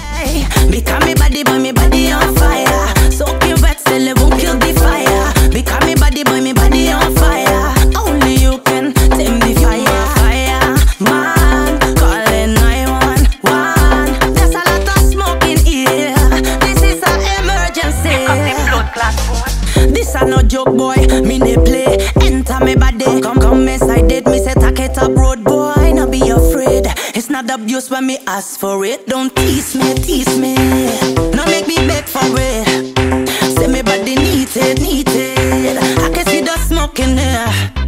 abuse 27.69 27.91
when 27.91 28.07
me 28.07 28.17
ask 28.25 28.59
for 28.59 28.83
it. 28.83 29.05
Don't 29.05 29.35
tease 29.35 29.75
me, 29.75 29.93
tease 29.93 30.39
me. 30.39 30.55
No 31.35 31.45
make 31.45 31.67
me 31.67 31.75
beg 31.75 32.05
for 32.05 32.19
it. 32.23 32.65
Say 33.57 33.67
me 33.67 33.83
body 33.83 34.15
needed, 34.15 34.81
needed. 34.81 35.77
I 35.77 36.09
can 36.11 36.25
see 36.25 36.41
the 36.41 36.57
smoke 36.57 36.99
in 36.99 37.15
there. 37.15 37.78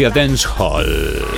Murcia 0.00 0.22
Dance 0.22 0.48
Hall. 0.56 0.86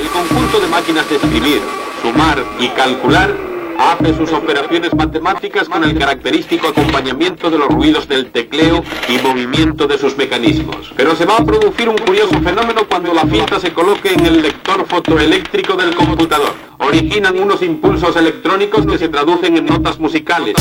El 0.01 0.09
conjunto 0.11 0.61
de 0.61 0.69
máquinas 0.69 1.09
de 1.11 1.17
escribir, 1.17 1.61
sumar 2.01 2.45
y 2.61 2.69
calcular 2.69 3.35
hace 3.77 4.15
sus 4.17 4.33
operaciones 4.33 4.95
matemáticas 4.95 5.69
con 5.69 5.83
el 5.83 5.99
característico 5.99 6.69
acompañamiento 6.69 7.51
de 7.51 7.59
los 7.59 7.67
ruidos 7.67 8.07
del 8.07 8.31
tecleo 8.31 8.85
y 9.09 9.19
movimiento 9.19 9.89
de 9.89 9.99
sus 9.99 10.17
mecanismos. 10.17 10.93
Pero 10.97 11.17
se 11.17 11.25
va 11.25 11.39
a 11.39 11.45
producir 11.45 11.89
un 11.89 11.99
curioso 11.99 12.41
fenómeno 12.41 12.87
cuando 12.89 13.13
la 13.13 13.23
cinta 13.23 13.59
se 13.59 13.73
coloque 13.73 14.13
en 14.13 14.27
el 14.27 14.43
lector 14.43 14.87
fotoeléctrico 14.87 15.75
del 15.75 15.97
computador. 15.97 16.53
Originan 16.79 17.37
unos 17.41 17.63
impulsos 17.63 18.15
electrónicos 18.15 18.87
que 18.87 18.97
se 18.97 19.09
traducen 19.09 19.57
en 19.57 19.67
notas 19.67 19.99
musicales. 19.99 20.55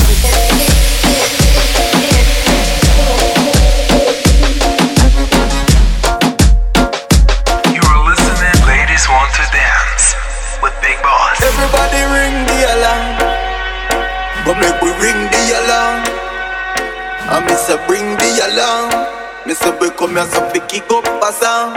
song. 21.31 21.71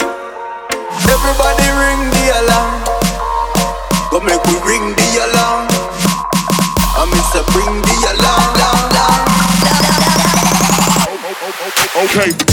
Everybody 1.15 1.69
ring 1.79 2.11
the 2.11 2.25
alarm. 2.43 2.75
Go 4.11 4.19
make 4.21 4.43
we 4.47 4.57
ring 4.67 4.95
the 4.95 5.09
alarm. 5.31 5.69
I 6.99 7.07
miss 7.11 7.35
a 7.39 7.43
bring 7.53 7.83
the 7.83 7.97
alarm. 8.13 8.55
Okay. 12.05 12.44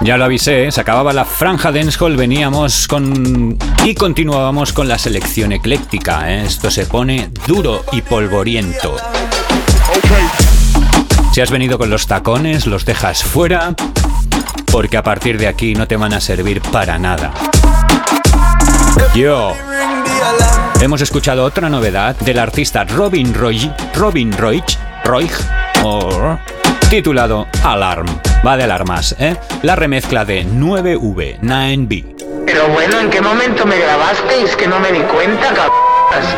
Ya 0.00 0.16
lo 0.16 0.24
avisé, 0.24 0.70
se 0.70 0.80
acababa 0.80 1.12
la 1.12 1.24
franja 1.24 1.72
dancehall, 1.72 2.16
veníamos 2.16 2.86
con 2.88 3.58
y 3.84 3.94
continuábamos 3.94 4.72
con 4.72 4.88
la 4.88 4.96
selección 4.98 5.52
ecléctica. 5.52 6.32
¿eh? 6.32 6.44
Esto 6.46 6.70
se 6.70 6.86
pone 6.86 7.30
duro 7.46 7.84
y 7.92 8.00
polvoriento. 8.02 8.96
Si 11.32 11.40
has 11.40 11.50
venido 11.50 11.78
con 11.78 11.90
los 11.90 12.06
tacones, 12.06 12.66
los 12.66 12.84
dejas 12.84 13.22
fuera, 13.22 13.74
porque 14.72 14.96
a 14.96 15.02
partir 15.02 15.38
de 15.38 15.48
aquí 15.48 15.74
no 15.74 15.86
te 15.86 15.96
van 15.96 16.12
a 16.14 16.20
servir 16.20 16.62
para 16.62 16.98
nada. 16.98 17.32
Yo. 19.14 19.54
Hemos 20.80 21.00
escuchado 21.00 21.44
otra 21.44 21.68
novedad 21.68 22.14
del 22.20 22.38
artista 22.38 22.84
Robin 22.84 23.34
Roy, 23.34 23.68
Robin 23.94 24.32
Roig, 24.32 24.62
Roig, 25.04 25.32
titulado 26.88 27.48
Alarm. 27.64 28.06
Va 28.46 28.56
de 28.56 28.62
alarmas, 28.62 29.16
¿eh? 29.18 29.36
La 29.62 29.74
remezcla 29.74 30.24
de 30.24 30.46
9V, 30.46 31.40
9B. 31.40 32.44
Pero 32.46 32.68
bueno, 32.68 33.00
¿en 33.00 33.10
qué 33.10 33.20
momento 33.20 33.66
me 33.66 33.76
grabasteis? 33.76 34.54
Que 34.54 34.68
no 34.68 34.78
me 34.78 34.92
di 34.92 35.00
cuenta, 35.00 35.48
cabras. 35.48 36.36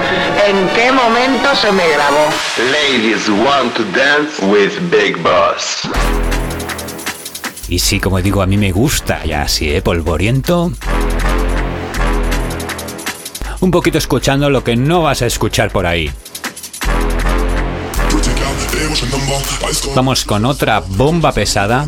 ¿En 0.48 0.68
qué 0.70 0.90
momento 0.90 1.54
se 1.54 1.70
me 1.72 1.86
grabó? 1.90 2.30
Ladies 2.72 3.28
want 3.28 3.74
to 3.74 3.84
dance 3.94 4.42
with 4.46 4.72
Big 4.90 5.18
Boss. 5.18 5.86
Y 7.68 7.78
sí, 7.78 8.00
como 8.00 8.22
digo, 8.22 8.40
a 8.40 8.46
mí 8.46 8.56
me 8.56 8.72
gusta 8.72 9.22
ya 9.26 9.42
así, 9.42 9.70
¿eh? 9.70 9.82
Polvoriento. 9.82 10.72
Un 13.60 13.70
poquito 13.70 13.98
escuchando 13.98 14.48
lo 14.48 14.64
que 14.64 14.74
no 14.76 15.02
vas 15.02 15.20
a 15.22 15.26
escuchar 15.26 15.70
por 15.70 15.86
ahí. 15.86 16.10
Vamos 19.94 20.24
con 20.24 20.44
otra 20.44 20.80
bomba 20.80 21.32
pesada. 21.32 21.86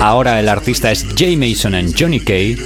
Ahora 0.00 0.38
el 0.38 0.48
artista 0.48 0.90
es 0.90 1.06
Jay 1.16 1.36
Mason 1.36 1.74
and 1.74 1.94
Johnny 1.98 2.20
Kay. 2.20 2.58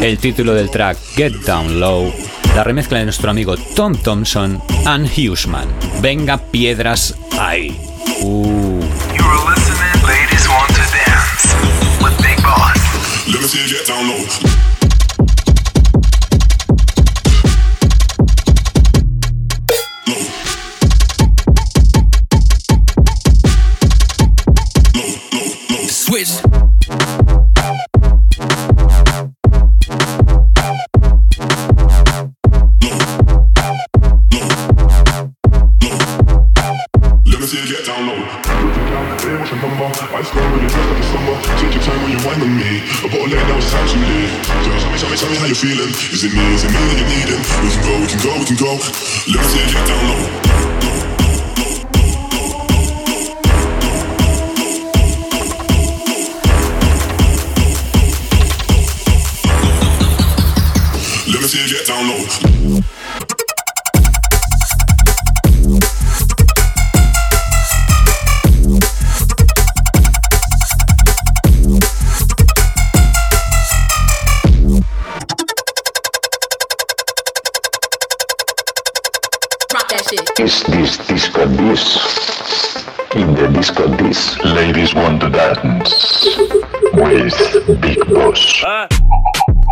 El 0.00 0.18
título 0.18 0.54
del 0.54 0.70
track 0.70 0.98
Get 1.14 1.34
Down 1.46 1.78
Low. 1.78 2.12
La 2.56 2.64
remezcla 2.64 2.98
de 2.98 3.04
nuestro 3.04 3.30
amigo 3.30 3.56
Tom 3.56 3.94
Thompson 3.94 4.60
and 4.84 5.08
Hughesman. 5.16 5.68
Venga 6.00 6.38
piedras 6.38 7.14
ahí. 7.38 7.78
Uh. 8.22 8.49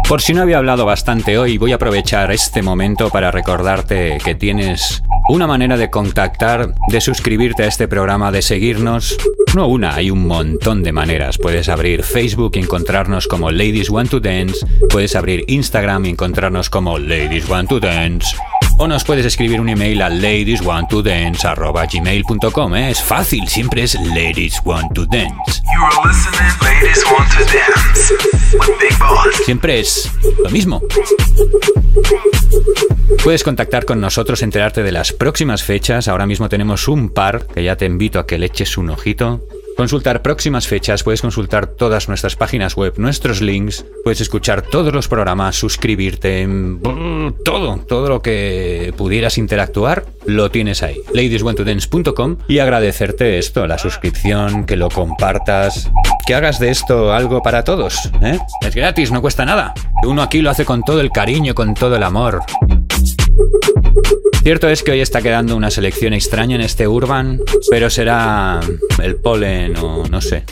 Por 0.09 0.23
si 0.23 0.33
no 0.33 0.43
había 0.43 0.59
hablado 0.59 0.87
bastante 0.87 1.37
hoy, 1.37 1.59
voy 1.59 1.73
a 1.73 1.75
aprovechar 1.75 2.33
este 2.33 2.63
momento 2.63 3.11
para 3.11 3.31
recordarte 3.31 4.19
que 4.25 4.35
tienes 4.35 5.03
una 5.29 5.47
manera 5.47 5.77
de 5.77 5.91
contactar, 5.91 6.75
de 6.89 7.01
suscribirte 7.03 7.65
a 7.65 7.67
este 7.67 7.89
programa, 7.89 8.33
de 8.33 8.41
seguirnos. 8.41 9.19
No 9.55 9.67
una, 9.67 9.95
hay 9.95 10.11
un 10.11 10.27
montón 10.27 10.83
de 10.83 10.93
maneras. 10.93 11.37
Puedes 11.37 11.69
abrir 11.69 12.03
Facebook 12.03 12.53
y 12.55 12.61
encontrarnos 12.61 13.27
como 13.27 13.51
Ladies 13.51 13.91
Want 13.91 14.11
to 14.11 14.21
Dance. 14.21 14.67
Puedes 14.89 15.15
abrir 15.15 15.45
Instagram 15.47 16.07
y 16.07 16.11
encontrarnos 16.11 16.71
como 16.71 16.99
Ladies 16.99 17.49
Want 17.49 17.69
to 17.69 17.81
Dance. 17.81 18.35
O 18.81 18.87
nos 18.87 19.03
puedes 19.03 19.27
escribir 19.27 19.61
un 19.61 19.69
email 19.69 20.01
a 20.03 20.09
ladieswanttodance.gmail.com 20.09 22.77
¿eh? 22.77 22.91
Es 22.91 23.03
fácil, 23.03 23.49
siempre 23.49 23.83
es 23.83 23.95
Ladies 23.95 24.61
Want 24.65 24.95
to 24.95 25.05
Dance. 25.05 25.61
You 25.75 25.85
are 25.85 25.97
listening, 26.07 26.49
ladies 26.63 27.05
want 27.11 27.29
to 27.33 27.39
dance 27.53 28.15
with 28.55 28.71
Big 28.81 28.97
Boss. 29.01 29.35
Siempre 29.45 29.81
es 29.81 30.09
lo 30.45 30.51
mismo. 30.51 30.81
Puedes 33.25 33.43
contactar 33.43 33.85
con 33.85 34.01
nosotros, 34.01 34.43
enterarte 34.43 34.85
de 34.85 34.93
las 34.93 35.13
próximas 35.13 35.65
fechas. 35.65 36.07
Ahora 36.07 36.27
mismo 36.27 36.49
tenemos 36.49 36.87
un 36.87 37.11
par 37.11 37.49
que 37.49 37.65
ya 37.65 37.75
te 37.75 37.87
invito 37.87 38.21
a 38.21 38.29
que 38.29 38.39
le 38.39 38.47
eches 38.47 38.79
un 38.79 38.91
ojito. 38.91 39.43
Consultar 39.79 40.23
próximas 40.23 40.67
fechas, 40.67 41.05
puedes 41.05 41.23
consultar 41.23 41.69
todas 41.69 42.09
nuestras 42.09 42.35
páginas 42.35 42.75
web, 42.75 42.95
nuestros 42.97 43.41
links, 43.41 43.87
puedes 44.03 44.21
escuchar 44.21 44.61
todos 44.61 44.93
los 44.93 45.07
programas, 45.07 45.55
suscribirte, 45.55 46.45
mm, 46.49 47.45
todo, 47.45 47.79
todo 47.87 48.09
lo 48.09 48.21
que 48.21 48.93
pudieras 48.97 49.39
interactuar, 49.39 50.05
lo 50.27 50.51
tienes 50.51 50.83
ahí. 50.83 50.97
ladieswantodance.com 51.15 52.39
y 52.49 52.59
agradecerte 52.59 53.39
esto, 53.39 53.69
la 53.69 53.79
suscripción, 53.79 54.67
que 54.67 54.75
lo 54.75 54.89
compartas, 54.89 55.89
que 56.27 56.35
hagas 56.35 56.59
de 56.59 56.71
esto 56.71 57.13
algo 57.13 57.41
para 57.41 57.63
todos. 57.63 58.11
¿eh? 58.21 58.37
Es 58.63 58.75
gratis, 58.75 59.13
no 59.13 59.23
cuesta 59.23 59.45
nada. 59.45 59.75
Uno 60.03 60.23
aquí 60.23 60.43
lo 60.43 60.51
hace 60.51 60.65
con 60.65 60.83
todo 60.83 61.01
el 61.01 61.13
cariño, 61.13 61.55
con 61.55 61.75
todo 61.75 61.95
el 61.95 62.03
amor. 62.03 62.43
Cierto 64.49 64.71
es 64.71 64.83
que 64.83 64.93
hoy 64.93 65.01
está 65.03 65.21
quedando 65.21 65.55
una 65.55 65.71
selección 65.71 66.15
extraña 66.15 66.55
en 66.55 66.63
este 66.63 66.89
Urban, 66.89 67.39
pero 67.71 67.91
será 67.91 68.61
el 69.03 69.17
polen 69.17 69.77
o 69.77 70.05
no 70.09 70.23
sé. 70.23 70.45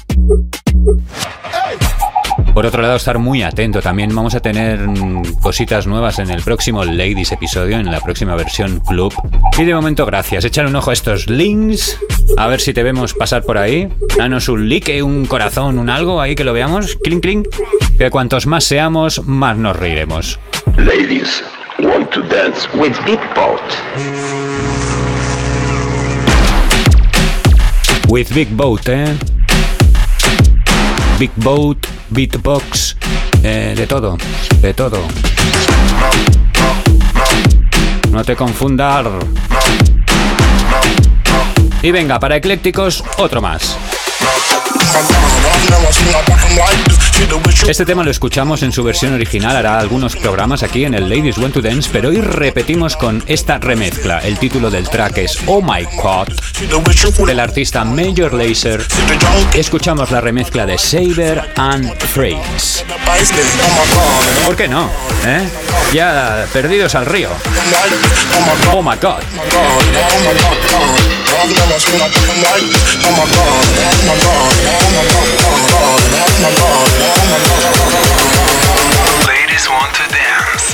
Por 2.53 2.67
otro 2.67 2.83
lado, 2.83 2.97
estar 2.97 3.19
muy 3.19 3.43
atento. 3.43 3.81
También 3.81 4.15
vamos 4.15 4.35
a 4.35 4.41
tener 4.41 4.87
mm, 4.87 5.41
cositas 5.41 5.87
nuevas 5.87 6.19
en 6.19 6.29
el 6.29 6.43
próximo 6.43 6.85
Ladies 6.85 7.33
episodio, 7.33 7.79
en 7.79 7.91
la 7.91 8.03
próxima 8.03 8.37
versión 8.37 8.81
Club. 8.81 9.15
Y 9.57 9.65
de 9.65 9.75
momento, 9.75 10.05
gracias. 10.05 10.45
Echar 10.45 10.67
un 10.67 10.77
ojo 10.77 10.91
a 10.91 10.93
estos 10.93 11.31
links. 11.31 11.99
A 12.37 12.49
ver 12.49 12.61
si 12.61 12.75
te 12.75 12.83
vemos 12.83 13.15
pasar 13.15 13.45
por 13.45 13.57
ahí. 13.57 13.89
Danos 14.19 14.51
un 14.51 14.69
like, 14.69 15.03
un 15.03 15.25
corazón, 15.25 15.79
un 15.79 15.89
algo 15.89 16.21
ahí 16.21 16.35
que 16.35 16.45
lo 16.45 16.53
veamos. 16.53 16.99
Clink, 17.03 17.23
clink. 17.23 17.49
Que 17.97 18.11
cuantos 18.11 18.47
más 18.47 18.65
seamos, 18.65 19.25
más 19.25 19.57
nos 19.57 19.75
reiremos. 19.75 20.39
Ladies 20.77 21.43
want 21.81 22.11
to 22.13 22.23
dance 22.23 22.67
with 22.73 22.97
Big 23.05 23.21
Boss. 23.35 23.61
With 28.09 28.33
Big 28.35 28.49
Boat, 28.57 28.89
¿eh? 28.89 29.17
Big 31.19 31.31
Boat, 31.37 31.87
Beatbox, 32.11 32.97
eh, 33.43 33.75
de 33.77 33.87
todo, 33.87 34.17
de 34.61 34.75
todo. 34.75 34.99
No 38.11 38.25
te 38.25 38.37
confundas. 38.37 39.07
Y 41.83 41.91
venga, 41.91 42.19
para 42.19 42.37
eclécticos, 42.37 43.05
otro 43.19 43.41
más. 43.41 43.77
Este 47.69 47.85
tema 47.85 48.05
lo 48.05 48.11
escuchamos 48.11 48.63
en 48.63 48.73
su 48.73 48.85
versión 48.85 49.13
original, 49.15 49.57
hará 49.57 49.79
algunos 49.79 50.15
programas 50.15 50.63
aquí 50.63 50.85
en 50.85 50.95
el 50.95 51.09
Ladies 51.09 51.37
Want 51.39 51.55
to 51.55 51.61
Dance, 51.61 51.91
pero 51.93 52.11
hoy 52.11 52.21
repetimos 52.21 52.97
con 52.97 53.23
esta 53.27 53.59
remezcla. 53.59 54.21
El 54.21 54.39
título 54.39 54.71
del 54.71 54.89
track 54.89 55.19
es 55.19 55.39
Oh 55.47 55.61
My 55.61 55.85
God, 56.01 56.29
del 57.27 57.41
artista 57.41 57.85
Major 57.85 58.33
Lazer. 58.33 58.87
Escuchamos 59.55 60.11
la 60.11 60.21
remezcla 60.21 60.65
de 60.65 60.79
Saber 60.79 61.53
and 61.57 61.93
Phrase. 61.99 62.85
¿Por 64.45 64.57
qué 64.57 64.69
no? 64.69 64.89
¿Eh? 65.27 65.49
Ya 65.93 66.47
perdidos 66.53 66.95
al 66.95 67.07
río. 67.07 67.31
Oh 68.73 68.83
My 68.83 68.97
God. 69.01 69.23
Ladies 79.27 79.69
want 79.71 79.95
to 79.95 80.05
dance 80.13 80.66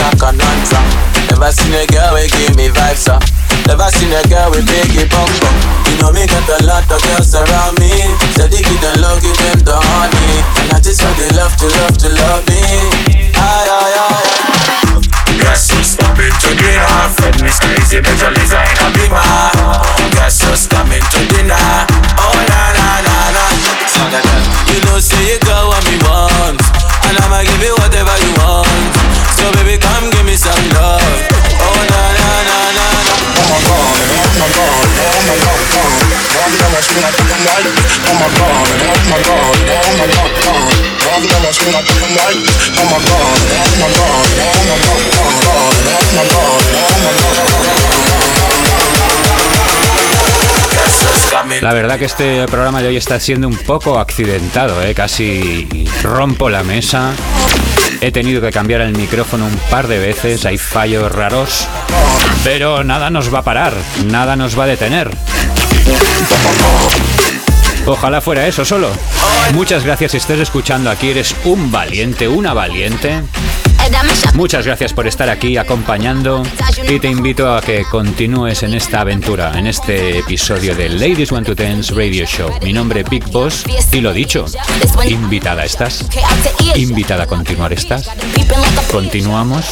I 0.00 0.10
can 0.16 0.40
answer. 0.40 0.82
Never 1.28 1.52
seen 1.52 1.74
a 1.76 1.84
girl 1.86 2.16
we 2.16 2.26
give 2.28 2.56
me 2.56 2.68
vibes 2.72 3.06
up. 3.08 3.22
Never 3.68 3.88
seen 3.92 4.12
a 4.12 4.22
girl 4.28 4.50
with 4.50 4.64
biggie 4.66 5.06
bum 5.12 5.28
bum. 5.40 5.54
You 5.88 5.94
know 6.00 6.10
me 6.12 6.24
got 6.26 6.48
a 6.48 6.58
lot 6.64 6.84
of 6.88 7.00
girls 7.04 7.32
around 7.36 7.78
me. 7.78 7.92
They 8.36 8.48
give 8.48 8.80
them 8.80 8.96
love, 9.04 9.20
give 9.20 9.36
them 9.36 9.60
the 9.62 9.76
honey. 9.76 10.40
And 10.64 10.72
I 10.74 10.78
just 10.80 11.02
want 11.04 11.16
they 11.20 11.30
love 11.36 11.54
to 11.60 11.68
love 11.84 11.96
to 12.00 12.08
love 12.08 12.42
me. 12.48 12.60
Ay 13.36 13.66
ay 13.68 13.92
ay. 13.94 14.40
Guess 15.40 15.70
who's 15.70 15.96
coming 15.96 16.32
to 16.32 16.50
dinner? 16.56 17.00
Fred 17.16 17.36
Miss 17.42 17.58
Crazy, 17.60 18.00
Major 18.00 18.30
Lisa 18.34 18.60
in 18.60 18.78
a 18.80 18.88
beamer. 18.92 19.22
Guess 20.16 20.42
who's 20.44 20.66
coming 20.66 21.00
to 21.00 21.20
dinner? 21.30 21.56
Oh 22.18 22.36
la 22.48 22.62
la 22.76 22.88
la 23.06 23.18
la. 23.36 23.46
You 24.68 24.80
know 24.86 24.98
say 24.98 25.20
you 25.32 25.38
got 25.40 25.66
what 25.68 25.82
me 25.86 25.96
want, 26.04 26.58
and 27.10 27.18
I'ma 27.26 27.42
give 27.42 27.58
you 27.58 27.74
whatever 27.82 28.14
you 28.22 28.30
want. 28.38 28.70
So 29.34 29.50
baby, 29.58 29.74
come 29.82 30.06
give 30.14 30.22
me 30.22 30.38
some 30.38 30.62
love. 30.78 31.02
Oh 31.58 31.82
la 31.90 32.02
la 32.14 32.30
la 32.46 32.58
la 32.70 32.86
la. 33.02 33.16
Oh 33.34 33.50
my 33.50 33.58
God, 33.66 33.98
oh 33.98 34.38
my 34.38 34.46
God, 34.54 34.70
oh 34.70 35.26
my 35.26 35.34
God, 35.42 35.58
God. 35.74 35.90
God, 36.30 36.78
fucking 36.78 37.42
light. 37.50 37.66
Oh 38.06 38.14
my 38.14 38.30
God, 38.30 38.54
oh 38.54 39.02
my 39.10 39.18
God, 39.26 39.50
oh 39.50 39.98
my 39.98 40.06
God, 40.06 40.30
God. 40.38 40.62
God. 40.62 40.94
Oh 41.10 42.86
my 42.86 42.94
God, 42.94 42.94
oh 42.94 42.94
my 42.94 42.94
God, 42.94 42.94
oh 42.94 42.94
my 42.94 43.00
God, 43.00 44.06
God. 44.20 45.76
God, 45.80 46.06
oh 46.06 46.16
my 46.16 46.26
God, 46.30 46.54
oh 46.70 46.94
my 46.94 47.10
who's 47.10 48.38
coming? 48.40 48.69
La 51.60 51.72
verdad 51.72 51.98
que 51.98 52.06
este 52.06 52.46
programa 52.46 52.82
de 52.82 52.88
hoy 52.88 52.96
está 52.96 53.20
siendo 53.20 53.46
un 53.46 53.56
poco 53.56 53.98
accidentado, 53.98 54.82
¿eh? 54.82 54.94
casi 54.94 55.68
rompo 56.02 56.50
la 56.50 56.64
mesa. 56.64 57.12
He 58.00 58.10
tenido 58.12 58.40
que 58.40 58.50
cambiar 58.50 58.80
el 58.80 58.96
micrófono 58.96 59.46
un 59.46 59.56
par 59.70 59.86
de 59.86 59.98
veces, 59.98 60.44
hay 60.46 60.58
fallos 60.58 61.12
raros. 61.12 61.68
Pero 62.42 62.82
nada 62.84 63.10
nos 63.10 63.32
va 63.32 63.40
a 63.40 63.42
parar, 63.42 63.74
nada 64.06 64.36
nos 64.36 64.58
va 64.58 64.64
a 64.64 64.66
detener. 64.68 65.10
Ojalá 67.86 68.20
fuera 68.20 68.46
eso 68.46 68.64
solo. 68.64 68.90
Muchas 69.54 69.84
gracias 69.84 70.12
si 70.12 70.16
estés 70.16 70.40
escuchando 70.40 70.90
aquí, 70.90 71.10
eres 71.10 71.34
un 71.44 71.70
valiente, 71.70 72.28
una 72.28 72.54
valiente. 72.54 73.22
Muchas 74.34 74.64
gracias 74.66 74.92
por 74.92 75.06
estar 75.06 75.28
aquí 75.28 75.56
acompañando 75.56 76.42
y 76.88 76.98
te 76.98 77.08
invito 77.08 77.54
a 77.54 77.60
que 77.60 77.84
continúes 77.84 78.62
en 78.62 78.74
esta 78.74 79.02
aventura, 79.02 79.58
en 79.58 79.66
este 79.66 80.18
episodio 80.18 80.74
de 80.74 80.88
Ladies 80.88 81.32
Want 81.32 81.46
to 81.46 81.54
Dance 81.54 81.92
Radio 81.94 82.24
Show. 82.26 82.50
Mi 82.62 82.72
nombre 82.72 83.00
es 83.00 83.10
Big 83.10 83.24
Boss 83.30 83.64
y 83.92 84.00
lo 84.00 84.12
dicho, 84.12 84.46
invitada 85.06 85.64
estás, 85.64 86.06
invitada 86.74 87.24
a 87.24 87.26
continuar 87.26 87.72
estás. 87.72 88.10
Continuamos. 88.90 89.66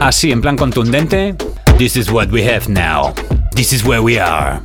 Así, 0.00 0.32
en 0.32 0.40
plan 0.40 0.56
contundente. 0.56 1.34
This 1.78 1.96
is 1.96 2.10
what 2.10 2.30
we 2.30 2.42
have 2.42 2.68
now. 2.68 3.14
This 3.54 3.72
is 3.72 3.84
where 3.84 4.00
we 4.00 4.18
are. 4.18 4.60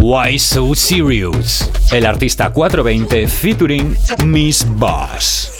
Why 0.00 0.38
So 0.38 0.74
Serious? 0.74 1.70
El 1.92 2.06
artista 2.06 2.50
420 2.50 3.28
featuring 3.28 3.96
Miss 4.24 4.66
Boss. 4.66 5.52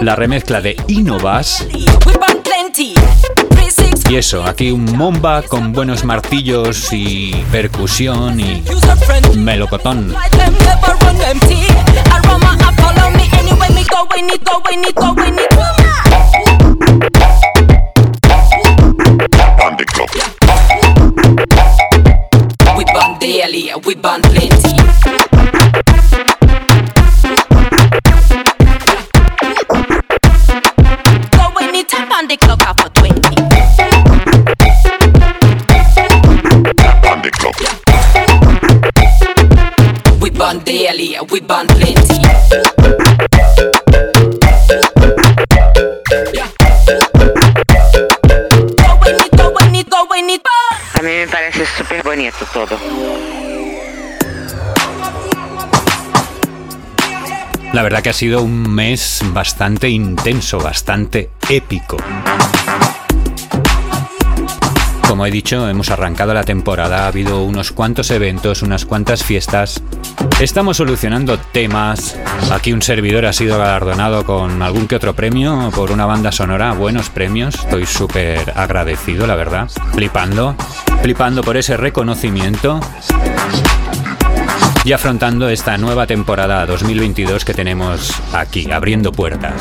La 0.00 0.16
remezcla 0.16 0.60
de 0.60 0.76
Innovas. 0.88 1.66
Y 4.08 4.16
eso, 4.16 4.44
aquí 4.44 4.70
un 4.70 4.84
momba 4.96 5.42
con 5.42 5.72
buenos 5.72 6.04
martillos 6.04 6.92
y 6.92 7.32
percusión 7.50 8.38
y 8.38 8.62
melocotón. 9.36 10.14
The 19.76 20.33
it, 49.24 49.36
go 49.36 49.50
when 49.52 49.74
it, 49.74 49.90
go 49.90 50.06
when 50.08 50.30
it 50.30 50.42
burn. 50.42 50.98
A 50.98 51.02
mí 51.02 51.10
me 51.10 51.26
parece 51.26 51.66
súper 51.76 52.02
bonito 52.02 52.44
todo. 52.52 53.33
La 57.74 57.82
verdad 57.82 58.04
que 58.04 58.10
ha 58.10 58.12
sido 58.12 58.40
un 58.40 58.72
mes 58.72 59.20
bastante 59.32 59.88
intenso, 59.88 60.60
bastante 60.60 61.30
épico. 61.50 61.96
Como 65.08 65.26
he 65.26 65.30
dicho, 65.32 65.68
hemos 65.68 65.90
arrancado 65.90 66.32
la 66.34 66.44
temporada, 66.44 67.04
ha 67.04 67.08
habido 67.08 67.42
unos 67.42 67.72
cuantos 67.72 68.12
eventos, 68.12 68.62
unas 68.62 68.84
cuantas 68.84 69.24
fiestas. 69.24 69.82
Estamos 70.38 70.76
solucionando 70.76 71.36
temas. 71.36 72.16
Aquí 72.52 72.72
un 72.72 72.80
servidor 72.80 73.26
ha 73.26 73.32
sido 73.32 73.58
galardonado 73.58 74.24
con 74.24 74.62
algún 74.62 74.86
que 74.86 74.94
otro 74.94 75.14
premio 75.14 75.72
por 75.74 75.90
una 75.90 76.06
banda 76.06 76.30
sonora, 76.30 76.74
buenos 76.74 77.10
premios. 77.10 77.56
Estoy 77.56 77.86
súper 77.86 78.52
agradecido, 78.54 79.26
la 79.26 79.34
verdad. 79.34 79.68
Flipando, 79.92 80.54
flipando 81.02 81.42
por 81.42 81.56
ese 81.56 81.76
reconocimiento 81.76 82.78
y 84.84 84.92
afrontando 84.92 85.48
esta 85.48 85.78
nueva 85.78 86.06
temporada 86.06 86.66
2022 86.66 87.44
que 87.44 87.54
tenemos 87.54 88.12
aquí, 88.32 88.70
abriendo 88.70 89.12
puertas. 89.12 89.54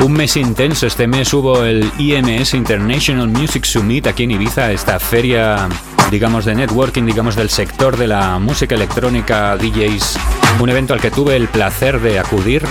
Un 0.00 0.12
mes 0.14 0.36
intenso, 0.36 0.86
este 0.86 1.06
mes 1.06 1.32
hubo 1.34 1.62
el 1.62 1.92
IMS 1.98 2.54
International 2.54 3.28
Music 3.28 3.64
Summit 3.64 4.06
aquí 4.06 4.24
en 4.24 4.32
Ibiza, 4.32 4.72
esta 4.72 4.98
feria, 4.98 5.68
digamos, 6.10 6.44
de 6.44 6.54
networking, 6.54 7.04
digamos, 7.04 7.36
del 7.36 7.50
sector 7.50 7.96
de 7.96 8.08
la 8.08 8.38
música 8.38 8.74
electrónica, 8.74 9.56
DJs, 9.56 10.18
un 10.60 10.68
evento 10.68 10.92
al 10.92 11.00
que 11.00 11.10
tuve 11.10 11.36
el 11.36 11.48
placer 11.48 12.00
de 12.00 12.18
acudir 12.18 12.64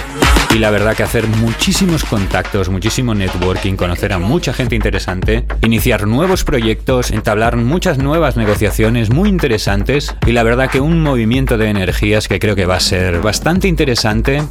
y 0.53 0.59
la 0.59 0.71
verdad 0.71 0.95
que 0.95 1.03
hacer 1.03 1.27
muchísimos 1.27 2.03
contactos, 2.03 2.69
muchísimo 2.69 3.13
networking, 3.13 3.75
conocer 3.75 4.13
a 4.13 4.19
mucha 4.19 4.51
gente 4.51 4.75
interesante, 4.75 5.45
iniciar 5.61 6.07
nuevos 6.07 6.43
proyectos, 6.43 7.11
entablar 7.11 7.55
muchas 7.55 7.97
nuevas 7.97 8.35
negociaciones 8.35 9.09
muy 9.09 9.29
interesantes 9.29 10.15
y 10.25 10.31
la 10.31 10.43
verdad 10.43 10.69
que 10.69 10.81
un 10.81 11.01
movimiento 11.01 11.57
de 11.57 11.69
energías 11.69 12.27
que 12.27 12.39
creo 12.39 12.55
que 12.55 12.65
va 12.65 12.75
a 12.75 12.81
ser 12.81 13.21
bastante 13.21 13.67
interesante 13.67 14.43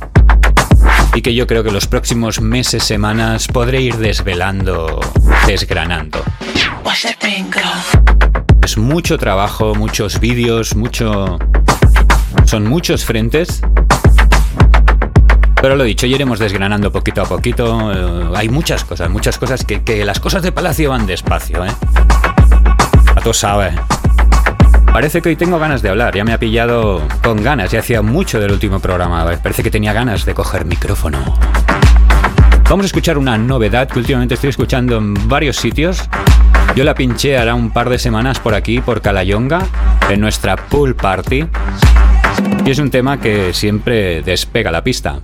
y 1.14 1.22
que 1.22 1.34
yo 1.34 1.46
creo 1.46 1.64
que 1.64 1.72
los 1.72 1.86
próximos 1.86 2.40
meses, 2.40 2.84
semanas 2.84 3.48
podré 3.48 3.82
ir 3.82 3.96
desvelando, 3.96 5.00
desgranando. 5.46 6.22
Es 8.68 8.76
mucho 8.76 9.16
trabajo, 9.16 9.74
muchos 9.74 10.20
vídeos, 10.20 10.76
mucho... 10.76 11.38
Son 12.44 12.66
muchos 12.66 13.02
frentes 13.02 13.62
pero 15.62 15.74
lo 15.74 15.84
dicho, 15.84 16.06
ya 16.06 16.16
iremos 16.16 16.38
desgranando 16.38 16.92
poquito 16.92 17.22
a 17.22 17.24
poquito. 17.24 17.90
Eh, 17.90 18.30
hay 18.36 18.50
muchas 18.50 18.84
cosas, 18.84 19.08
muchas 19.08 19.38
cosas 19.38 19.64
que, 19.64 20.04
las 20.04 20.20
cosas 20.20 20.42
de 20.42 20.52
Palacio 20.52 20.90
van 20.90 21.06
despacio, 21.06 21.64
¿eh? 21.64 21.70
A 23.16 23.20
tú 23.22 23.32
sabes. 23.32 23.72
Parece 24.92 25.22
que 25.22 25.30
hoy 25.30 25.36
tengo 25.36 25.58
ganas 25.58 25.80
de 25.80 25.88
hablar, 25.88 26.14
ya 26.14 26.24
me 26.24 26.34
ha 26.34 26.38
pillado 26.38 27.02
con 27.22 27.42
ganas, 27.42 27.70
ya 27.70 27.80
hacía 27.80 28.02
mucho 28.02 28.38
del 28.38 28.52
último 28.52 28.80
programa, 28.80 29.24
parece 29.42 29.62
que 29.62 29.70
tenía 29.70 29.94
ganas 29.94 30.26
de 30.26 30.34
coger 30.34 30.66
micrófono. 30.66 31.18
Vamos 32.68 32.84
a 32.84 32.86
escuchar 32.88 33.16
una 33.16 33.38
novedad 33.38 33.88
que 33.88 33.98
últimamente 33.98 34.34
estoy 34.34 34.50
escuchando 34.50 34.98
en 34.98 35.14
varios 35.26 35.56
sitios. 35.56 36.06
Yo 36.74 36.84
la 36.84 36.94
pinché 36.94 37.36
hará 37.36 37.54
un 37.54 37.70
par 37.70 37.88
de 37.88 37.98
semanas 37.98 38.38
por 38.38 38.54
aquí, 38.54 38.80
por 38.80 39.02
Calayonga, 39.02 39.66
en 40.08 40.20
nuestra 40.20 40.56
pool 40.56 40.94
party. 40.94 41.44
Y 42.64 42.70
es 42.70 42.78
un 42.78 42.90
tema 42.90 43.20
que 43.20 43.52
siempre 43.52 44.22
despega 44.22 44.70
la 44.70 44.84
pista. 44.84 45.20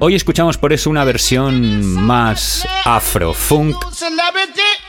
Hoy 0.00 0.14
escuchamos 0.14 0.58
por 0.58 0.72
eso 0.72 0.90
una 0.90 1.04
versión 1.04 1.94
más 1.94 2.68
afro-funk, 2.84 3.76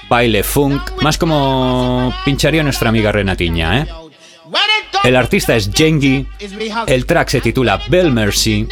baile 0.08 0.44
funk, 0.44 1.02
más 1.02 1.18
como 1.18 2.14
pincharía 2.26 2.64
nuestra 2.64 2.90
amiga 2.90 3.12
Renatiña, 3.12 3.80
¿eh? 3.80 3.88
El 5.04 5.16
artista 5.16 5.56
es 5.56 5.72
Jengi, 5.74 6.28
el 6.88 7.06
track 7.06 7.30
se 7.30 7.42
titula 7.42 7.80
Bell 7.90 8.12
Mercy 8.12 8.68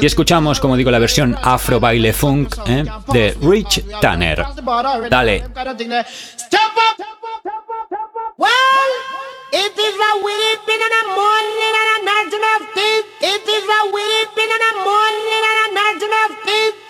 y 0.00 0.06
escuchamos, 0.06 0.60
como 0.60 0.76
digo, 0.76 0.90
la 0.90 0.98
versión 0.98 1.36
afro 1.42 1.80
baile 1.80 2.12
funk 2.12 2.56
¿eh? 2.66 2.84
de 3.12 3.36
Rich 3.40 3.84
Tanner. 4.00 4.44
Dale. 5.10 5.44
It 9.50 9.78
is 9.78 9.96
a 9.96 10.12
weeping 10.22 10.82
and 10.84 10.94
a 10.94 11.02
mourning 11.16 11.76
and 11.80 11.90
a 11.90 12.20
of. 12.52 12.62
It 12.76 13.48
is 13.48 13.64
a 13.64 13.82
weeping 13.94 14.50
and 14.54 14.64
a 14.68 14.72
mourning 14.84 15.44
and 15.48 15.60
a 15.62 16.04
of. 16.20 16.32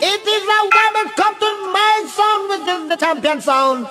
It 0.01 0.27
is 0.27 0.43
a 0.43 0.61
woman 0.75 1.07
come 1.15 1.37
to 1.39 1.51
my 1.73 2.05
song, 2.17 2.49
which 2.49 2.67
is 2.69 2.89
the 2.89 2.97
champion 2.97 3.41
sound. 3.41 3.87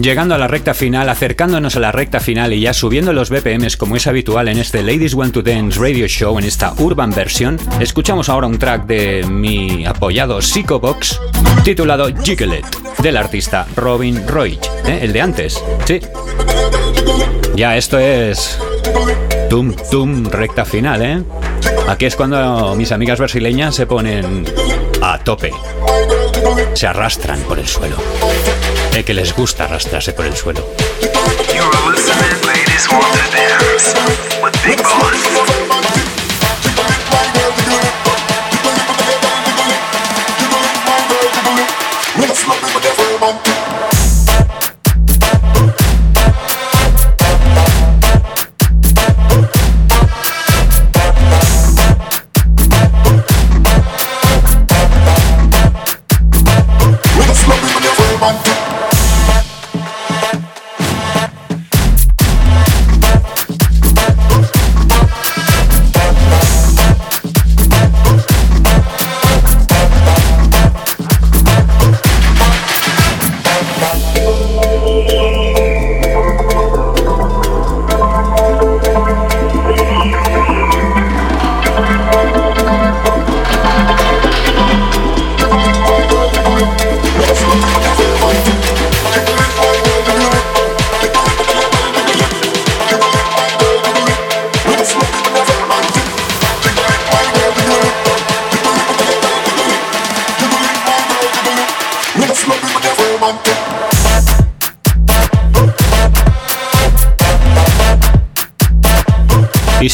Llegando 0.00 0.34
a 0.34 0.38
la 0.38 0.48
recta 0.48 0.72
final, 0.72 1.10
acercándonos 1.10 1.76
a 1.76 1.80
la 1.80 1.92
recta 1.92 2.20
final 2.20 2.54
y 2.54 2.60
ya 2.60 2.72
subiendo 2.72 3.12
los 3.12 3.28
BPMs 3.28 3.76
como 3.76 3.96
es 3.96 4.06
habitual 4.06 4.48
en 4.48 4.56
este 4.58 4.82
Ladies 4.82 5.12
Want 5.12 5.34
to 5.34 5.42
Dance 5.42 5.78
Radio 5.78 6.08
Show 6.08 6.38
en 6.38 6.46
esta 6.46 6.72
urban 6.78 7.10
versión, 7.10 7.58
escuchamos 7.80 8.30
ahora 8.30 8.46
un 8.46 8.58
track 8.58 8.86
de 8.86 9.26
mi 9.28 9.84
apoyado 9.84 10.40
Psychobox 10.40 11.20
titulado 11.64 12.08
Jiggle 12.22 12.60
It, 12.60 12.66
del 13.02 13.18
artista 13.18 13.66
Robin 13.76 14.26
Roig, 14.26 14.58
¿eh? 14.86 15.00
el 15.02 15.12
de 15.12 15.20
antes, 15.20 15.62
sí. 15.84 16.00
Ya 17.54 17.76
esto 17.76 17.98
es 17.98 18.58
tum 19.50 19.74
tum 19.90 20.24
recta 20.30 20.64
final, 20.64 21.02
¿eh? 21.02 21.22
Aquí 21.88 22.06
es 22.06 22.16
cuando 22.16 22.74
mis 22.74 22.90
amigas 22.90 23.18
brasileñas 23.18 23.74
se 23.74 23.86
ponen 23.86 24.46
a 25.02 25.18
tope, 25.18 25.52
se 26.72 26.86
arrastran 26.86 27.40
por 27.40 27.58
el 27.58 27.68
suelo. 27.68 27.96
Eh, 28.92 29.04
que 29.04 29.14
les 29.14 29.34
gusta 29.34 29.64
arrastrarse 29.64 30.12
por 30.12 30.26
el 30.26 30.36
suelo. 30.36 30.66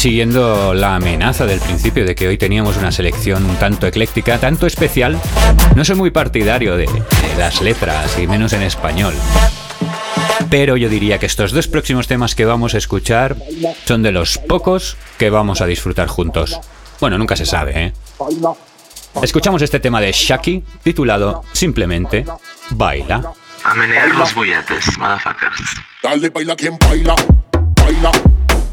Siguiendo 0.07 0.73
la 0.73 0.95
amenaza 0.95 1.45
del 1.45 1.59
principio 1.59 2.05
de 2.05 2.15
que 2.15 2.29
hoy 2.29 2.37
teníamos 2.37 2.77
una 2.77 2.93
selección 2.93 3.43
un 3.43 3.57
tanto 3.57 3.87
ecléctica, 3.87 4.37
tanto 4.37 4.65
especial, 4.65 5.19
no 5.75 5.83
soy 5.83 5.97
muy 5.97 6.11
partidario 6.11 6.77
de, 6.77 6.85
de 6.85 7.35
las 7.37 7.61
letras 7.61 8.17
y 8.17 8.25
menos 8.25 8.53
en 8.53 8.61
español. 8.61 9.13
Pero 10.49 10.77
yo 10.77 10.87
diría 10.87 11.17
que 11.17 11.25
estos 11.25 11.51
dos 11.51 11.67
próximos 11.67 12.07
temas 12.07 12.35
que 12.35 12.45
vamos 12.45 12.73
a 12.73 12.77
escuchar 12.77 13.35
son 13.83 14.01
de 14.01 14.13
los 14.13 14.37
pocos 14.37 14.95
que 15.17 15.29
vamos 15.29 15.59
a 15.59 15.65
disfrutar 15.65 16.07
juntos. 16.07 16.57
Bueno, 17.01 17.17
nunca 17.17 17.35
se 17.35 17.45
sabe, 17.45 17.73
¿eh? 17.87 17.93
Escuchamos 19.21 19.61
este 19.61 19.81
tema 19.81 19.99
de 19.99 20.13
Shaki 20.13 20.63
titulado 20.83 21.43
simplemente 21.51 22.23
Baila. 22.69 23.33
A 23.61 23.73
menear 23.73 24.15
los 24.15 24.33
bulletes, 24.33 24.97
motherfuckers. 24.97 25.59
Dale, 26.01 26.29
baila 26.29 26.55
quien 26.55 26.79
baila, 26.79 27.13
baila, 27.75 28.11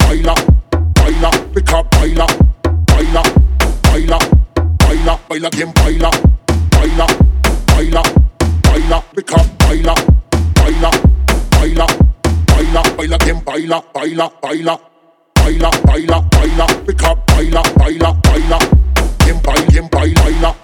baila, 0.07 0.35
baila, 1.05 1.31
pica, 1.53 1.83
baila, 1.93 2.27
baila, 2.89 3.23
baila, 3.83 4.19
baila, 4.79 5.19
baila 5.29 5.51
quien 5.51 5.71
baila, 5.75 6.11
baila, 6.73 7.07
baila, 7.67 8.03
baila, 8.65 9.03
pica, 9.15 9.37
baila, 9.59 9.95
baila, 10.57 10.91
baila, 11.51 11.87
baila, 12.49 12.83
baila 12.97 13.19
quien 13.19 13.45
baila, 13.45 13.83
baila, 13.95 14.31
baila, 14.43 14.79
baila, 15.35 15.71
baila, 15.85 16.21
baila, 16.33 16.67
pica, 16.87 17.15
baila, 17.27 17.63
baila, 17.77 18.13
baila, 18.25 18.59
quien 19.19 19.43
baila, 19.43 19.67
quien 19.67 19.89
baila, 19.91 20.23
baila, 20.25 20.55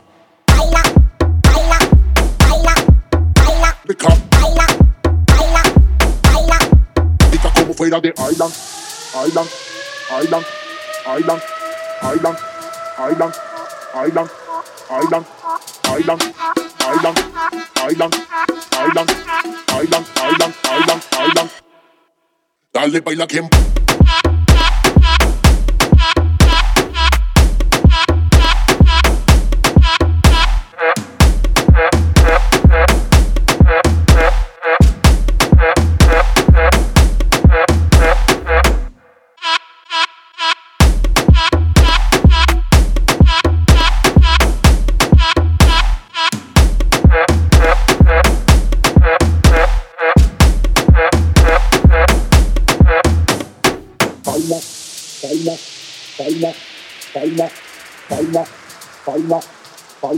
pica, 3.87 4.09
Grita 7.31 7.51
como 7.55 7.75
fuera 7.75 8.01
de 8.01 8.15
Island, 8.31 8.55
Island, 9.27 9.49
Island, 10.11 10.45
Island, 11.07 11.43
Island, 12.03 12.39
Island, 12.99 13.35
Island, 13.95 14.31
Island, 14.91 15.27
Island, 15.87 16.23
Island, 16.91 17.19
Island, 17.77 18.15
Island, 18.77 19.11
Island, 19.71 20.07
Island, 20.19 20.55
Island, 20.65 21.03
Island. 21.13 21.51
Dale 22.75 23.01
baila 23.01 23.27
quien 23.27 23.49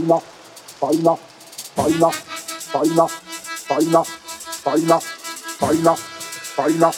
baila, 0.03 0.19
baila, 0.81 1.15
baila, 1.75 2.09
baila, 2.73 3.07
baila, 3.69 4.03
baila, 4.65 4.99
baila, 5.61 5.95
baila. 6.57 6.91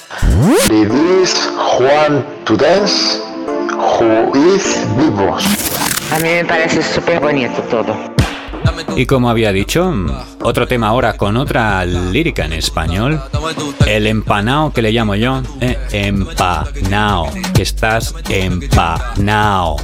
It 0.69 0.91
is 0.91 1.33
Juan 1.77 2.25
to 2.45 2.57
dance 2.57 3.19
who 3.71 4.33
is 4.55 4.65
vivos. 4.97 5.43
A 6.11 6.19
mí 6.19 6.29
me 6.29 6.45
parece 6.45 6.81
súper 6.81 7.19
bonito 7.19 7.61
todo. 7.69 7.95
Y 8.95 9.05
como 9.05 9.29
había 9.29 9.51
dicho, 9.51 9.91
otro 10.41 10.67
tema 10.67 10.87
ahora 10.87 11.17
con 11.17 11.37
otra 11.37 11.85
lírica 11.85 12.45
en 12.45 12.53
español. 12.53 13.21
El 13.85 14.07
empanao 14.07 14.71
que 14.71 14.81
le 14.81 14.91
llamo 14.91 15.15
yo. 15.15 15.41
eh, 15.59 15.77
empanao. 15.91 17.29
Que 17.53 17.63
estás 17.63 18.13
empanao. 18.29 19.77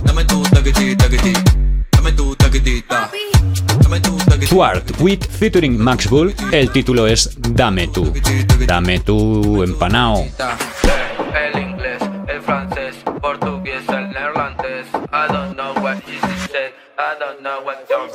Swart 4.51 4.99
with 4.99 5.23
featuring 5.23 5.77
Max 5.77 6.09
Bull. 6.09 6.33
El 6.51 6.71
título 6.71 7.07
es 7.07 7.29
Dame 7.37 7.87
tú. 7.87 8.11
Dame 8.65 8.99
tú 8.99 9.63
empanao. 9.63 10.27
El 11.33 11.61
inglés, 11.61 12.01
el 12.27 12.41
francés, 12.41 12.95
portugués, 13.21 13.87
el 13.87 14.09
neerlandés. 14.11 14.87
I 15.13 15.27
don't 15.29 15.55
know 15.55 15.73
what 15.81 15.97
you 16.07 16.19
said. 16.51 16.73
I 16.97 17.15
don't 17.17 17.41
know 17.41 17.61
what 17.63 17.87
you're 17.89 18.09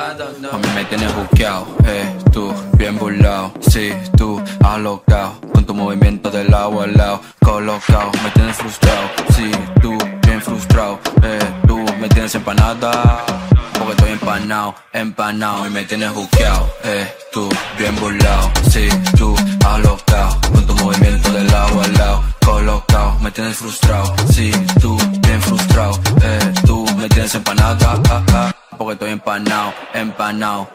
A 0.00 0.56
mí 0.56 0.68
me 0.74 0.84
tienes 0.86 1.14
buqueado, 1.14 1.66
eh, 1.84 2.18
tú, 2.32 2.54
bien 2.78 2.96
burlado, 2.96 3.52
sí, 3.60 3.92
tú, 4.16 4.42
alocado, 4.64 5.38
con 5.52 5.66
tu 5.66 5.74
movimiento 5.74 6.30
de 6.30 6.44
lado 6.44 6.80
al 6.80 6.96
lado, 6.96 7.20
colocado, 7.42 8.10
me 8.24 8.30
tienes 8.30 8.56
frustrado, 8.56 9.10
sí, 9.36 9.50
tú, 9.82 9.98
bien 10.26 10.40
frustrado, 10.40 10.98
eh, 11.22 11.38
tú, 11.66 11.84
me 12.00 12.08
tienes 12.08 12.34
empanada, 12.34 13.26
porque 13.74 13.92
estoy 13.92 14.12
empanado, 14.12 14.74
empanado, 14.94 15.66
y 15.66 15.70
me 15.70 15.84
tienes 15.84 16.14
buqueado, 16.14 16.66
eh, 16.82 17.06
tú, 17.30 17.46
bien 17.78 17.94
burlado, 17.96 18.50
sí, 18.70 18.88
tú, 19.18 19.36
alocado, 19.66 20.40
con 20.50 20.66
tu 20.66 20.74
movimiento 20.76 21.30
de 21.30 21.44
lado 21.44 21.82
al 21.82 21.92
lado, 21.92 22.24
colocado, 22.42 23.18
me 23.20 23.30
tienes 23.32 23.54
frustrado, 23.54 24.14
sí, 24.32 24.50
tú, 24.80 24.96
bien 25.20 25.42
frustrado, 25.42 26.00
eh, 26.22 26.52
tú, 26.66 26.86
me 26.96 27.06
tienes 27.10 27.34
empanada, 27.34 28.00
ah, 28.08 28.24
ah, 28.32 28.52
porque 28.80 28.94
estoy 28.94 29.10
empanado, 29.10 29.74
empanado. 29.92 30.70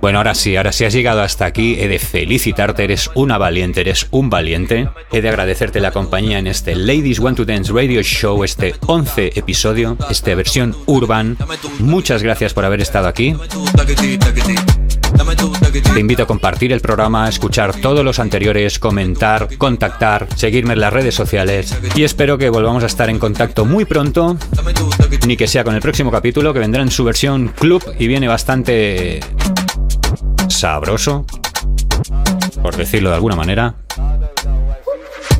Bueno, 0.00 0.18
ahora 0.18 0.34
sí, 0.34 0.56
ahora 0.56 0.72
sí 0.72 0.86
has 0.86 0.94
llegado 0.94 1.20
hasta 1.20 1.44
aquí. 1.44 1.76
He 1.78 1.86
de 1.86 1.98
felicitarte, 1.98 2.84
eres 2.84 3.10
una 3.14 3.36
valiente, 3.36 3.82
eres 3.82 4.06
un 4.10 4.30
valiente. 4.30 4.88
He 5.12 5.20
de 5.20 5.28
agradecerte 5.28 5.80
la 5.80 5.90
compañía 5.90 6.38
en 6.38 6.46
este 6.46 6.74
Ladies 6.74 7.18
Want 7.18 7.36
to 7.36 7.44
Dance 7.44 7.70
Radio 7.70 8.02
Show, 8.02 8.42
este 8.42 8.74
11 8.86 9.32
episodio, 9.38 9.98
esta 10.08 10.34
versión 10.34 10.74
urban. 10.86 11.36
Muchas 11.78 12.22
gracias 12.22 12.54
por 12.54 12.64
haber 12.64 12.80
estado 12.80 13.06
aquí. 13.06 13.36
Te 15.94 16.00
invito 16.00 16.22
a 16.22 16.26
compartir 16.26 16.72
el 16.72 16.80
programa, 16.80 17.28
escuchar 17.28 17.74
todos 17.80 18.04
los 18.04 18.18
anteriores, 18.18 18.78
comentar, 18.78 19.48
contactar, 19.58 20.28
seguirme 20.36 20.74
en 20.74 20.80
las 20.80 20.92
redes 20.92 21.14
sociales 21.14 21.76
y 21.94 22.04
espero 22.04 22.38
que 22.38 22.50
volvamos 22.50 22.82
a 22.84 22.86
estar 22.86 23.10
en 23.10 23.18
contacto 23.18 23.64
muy 23.64 23.84
pronto, 23.84 24.36
ni 25.26 25.36
que 25.36 25.46
sea 25.46 25.64
con 25.64 25.74
el 25.74 25.80
próximo 25.80 26.10
capítulo 26.10 26.52
que 26.52 26.60
vendrá 26.60 26.82
en 26.82 26.90
su 26.90 27.04
versión 27.04 27.48
club 27.48 27.82
y 27.98 28.06
viene 28.06 28.28
bastante 28.28 29.20
sabroso, 30.48 31.26
por 32.62 32.76
decirlo 32.76 33.10
de 33.10 33.16
alguna 33.16 33.36
manera. 33.36 33.74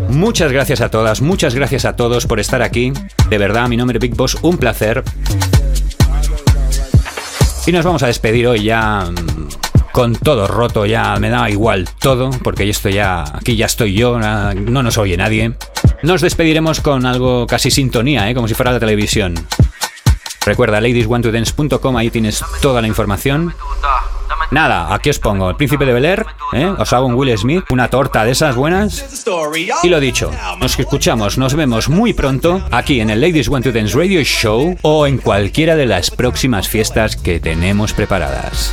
Muchas 0.08 0.50
gracias 0.52 0.80
a 0.80 0.90
todas, 0.90 1.20
muchas 1.20 1.54
gracias 1.54 1.84
a 1.84 1.94
todos 1.94 2.26
por 2.26 2.40
estar 2.40 2.62
aquí. 2.62 2.92
De 3.28 3.38
verdad, 3.38 3.68
mi 3.68 3.76
nombre 3.76 3.98
es 3.98 4.02
Big 4.02 4.16
Boss, 4.16 4.38
un 4.42 4.56
placer. 4.56 5.04
Y 7.66 7.72
nos 7.72 7.84
vamos 7.84 8.02
a 8.02 8.06
despedir 8.06 8.46
hoy 8.46 8.64
ya 8.64 9.04
mm, 9.10 9.48
con 9.98 10.14
todo 10.14 10.46
roto, 10.46 10.86
ya 10.86 11.16
me 11.16 11.28
da 11.28 11.50
igual 11.50 11.88
todo, 11.98 12.30
porque 12.44 12.64
yo 12.64 12.70
estoy 12.70 12.92
ya, 12.92 13.24
aquí 13.34 13.56
ya 13.56 13.66
estoy 13.66 13.94
yo, 13.94 14.16
no 14.16 14.82
nos 14.84 14.96
oye 14.96 15.16
nadie. 15.16 15.54
Nos 16.04 16.20
despediremos 16.20 16.80
con 16.80 17.04
algo 17.04 17.48
casi 17.48 17.72
sintonía, 17.72 18.30
¿eh? 18.30 18.34
como 18.36 18.46
si 18.46 18.54
fuera 18.54 18.70
la 18.70 18.78
televisión. 18.78 19.34
Recuerda, 20.46 20.80
ladieswantodance.com, 20.80 21.96
ahí 21.96 22.10
tienes 22.10 22.44
toda 22.62 22.80
la 22.80 22.86
información. 22.86 23.52
Nada, 24.52 24.94
aquí 24.94 25.10
os 25.10 25.18
pongo 25.18 25.50
el 25.50 25.56
príncipe 25.56 25.84
de 25.84 25.92
Bel 25.92 26.04
Air, 26.04 26.26
¿eh? 26.52 26.72
os 26.78 26.92
hago 26.92 27.06
un 27.06 27.14
Will 27.14 27.36
Smith, 27.36 27.64
una 27.70 27.90
torta 27.90 28.24
de 28.24 28.30
esas 28.30 28.54
buenas. 28.54 29.26
Y 29.82 29.88
lo 29.88 29.98
dicho, 29.98 30.30
nos 30.60 30.78
escuchamos, 30.78 31.38
nos 31.38 31.54
vemos 31.54 31.88
muy 31.88 32.12
pronto 32.12 32.62
aquí 32.70 33.00
en 33.00 33.10
el 33.10 33.20
Ladies 33.20 33.48
Want 33.48 33.64
to 33.64 33.72
Dance 33.72 33.98
Radio 33.98 34.22
Show 34.22 34.76
o 34.82 35.08
en 35.08 35.18
cualquiera 35.18 35.74
de 35.74 35.86
las 35.86 36.12
próximas 36.12 36.68
fiestas 36.68 37.16
que 37.16 37.40
tenemos 37.40 37.92
preparadas. 37.92 38.72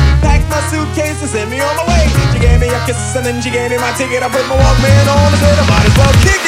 my 0.61 0.69
suitcase 0.69 1.21
and 1.21 1.29
sent 1.29 1.49
me 1.49 1.59
on 1.59 1.75
my 1.75 1.85
way. 1.87 2.05
She 2.33 2.39
gave 2.39 2.59
me 2.59 2.67
a 2.67 2.85
kiss 2.85 3.15
and 3.15 3.25
then 3.25 3.41
she 3.41 3.49
gave 3.49 3.71
me 3.71 3.77
my 3.77 3.91
ticket. 3.93 4.23
I 4.23 4.29
put 4.29 4.45
my 4.47 4.55
Walkman 4.55 5.07
on 5.07 5.33
and 5.33 5.41
said, 5.41 5.57
"I 5.59 5.65
might 5.69 5.85
as 5.85 5.97
well 5.97 6.13
kick 6.25 6.41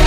it." 0.00 0.05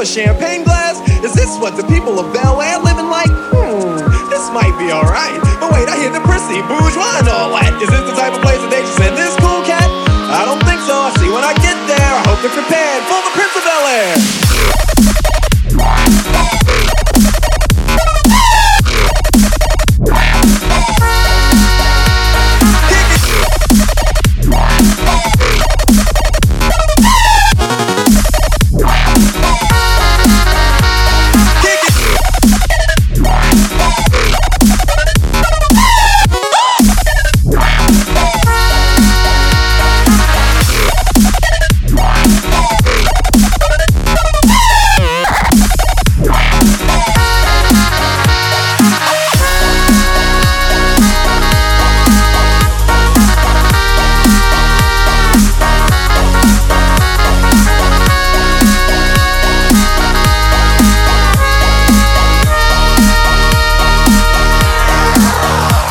A 0.00 0.06
champagne 0.06 0.64
glass. 0.64 0.96
Is 1.22 1.34
this 1.34 1.58
what 1.58 1.76
the 1.76 1.82
people 1.84 2.18
of 2.18 2.32
Bel 2.32 2.49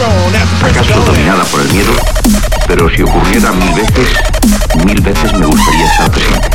Throne 0.00 0.34
as 0.34 0.48
the 0.50 0.56
Prince 0.60 0.80
of 0.80 0.86
acaso 0.86 1.12
dominada 1.12 1.44
por 1.44 1.60
el 1.60 1.72
miedo, 1.72 1.92
pero 2.66 2.90
si 2.90 3.02
ocurriera 3.02 3.52
mil 3.52 3.72
veces, 3.74 4.08
mil 4.84 5.00
veces 5.00 5.32
me 5.32 5.46
gustaría 5.46 5.86
estar 5.86 6.10
presente. 6.10 6.48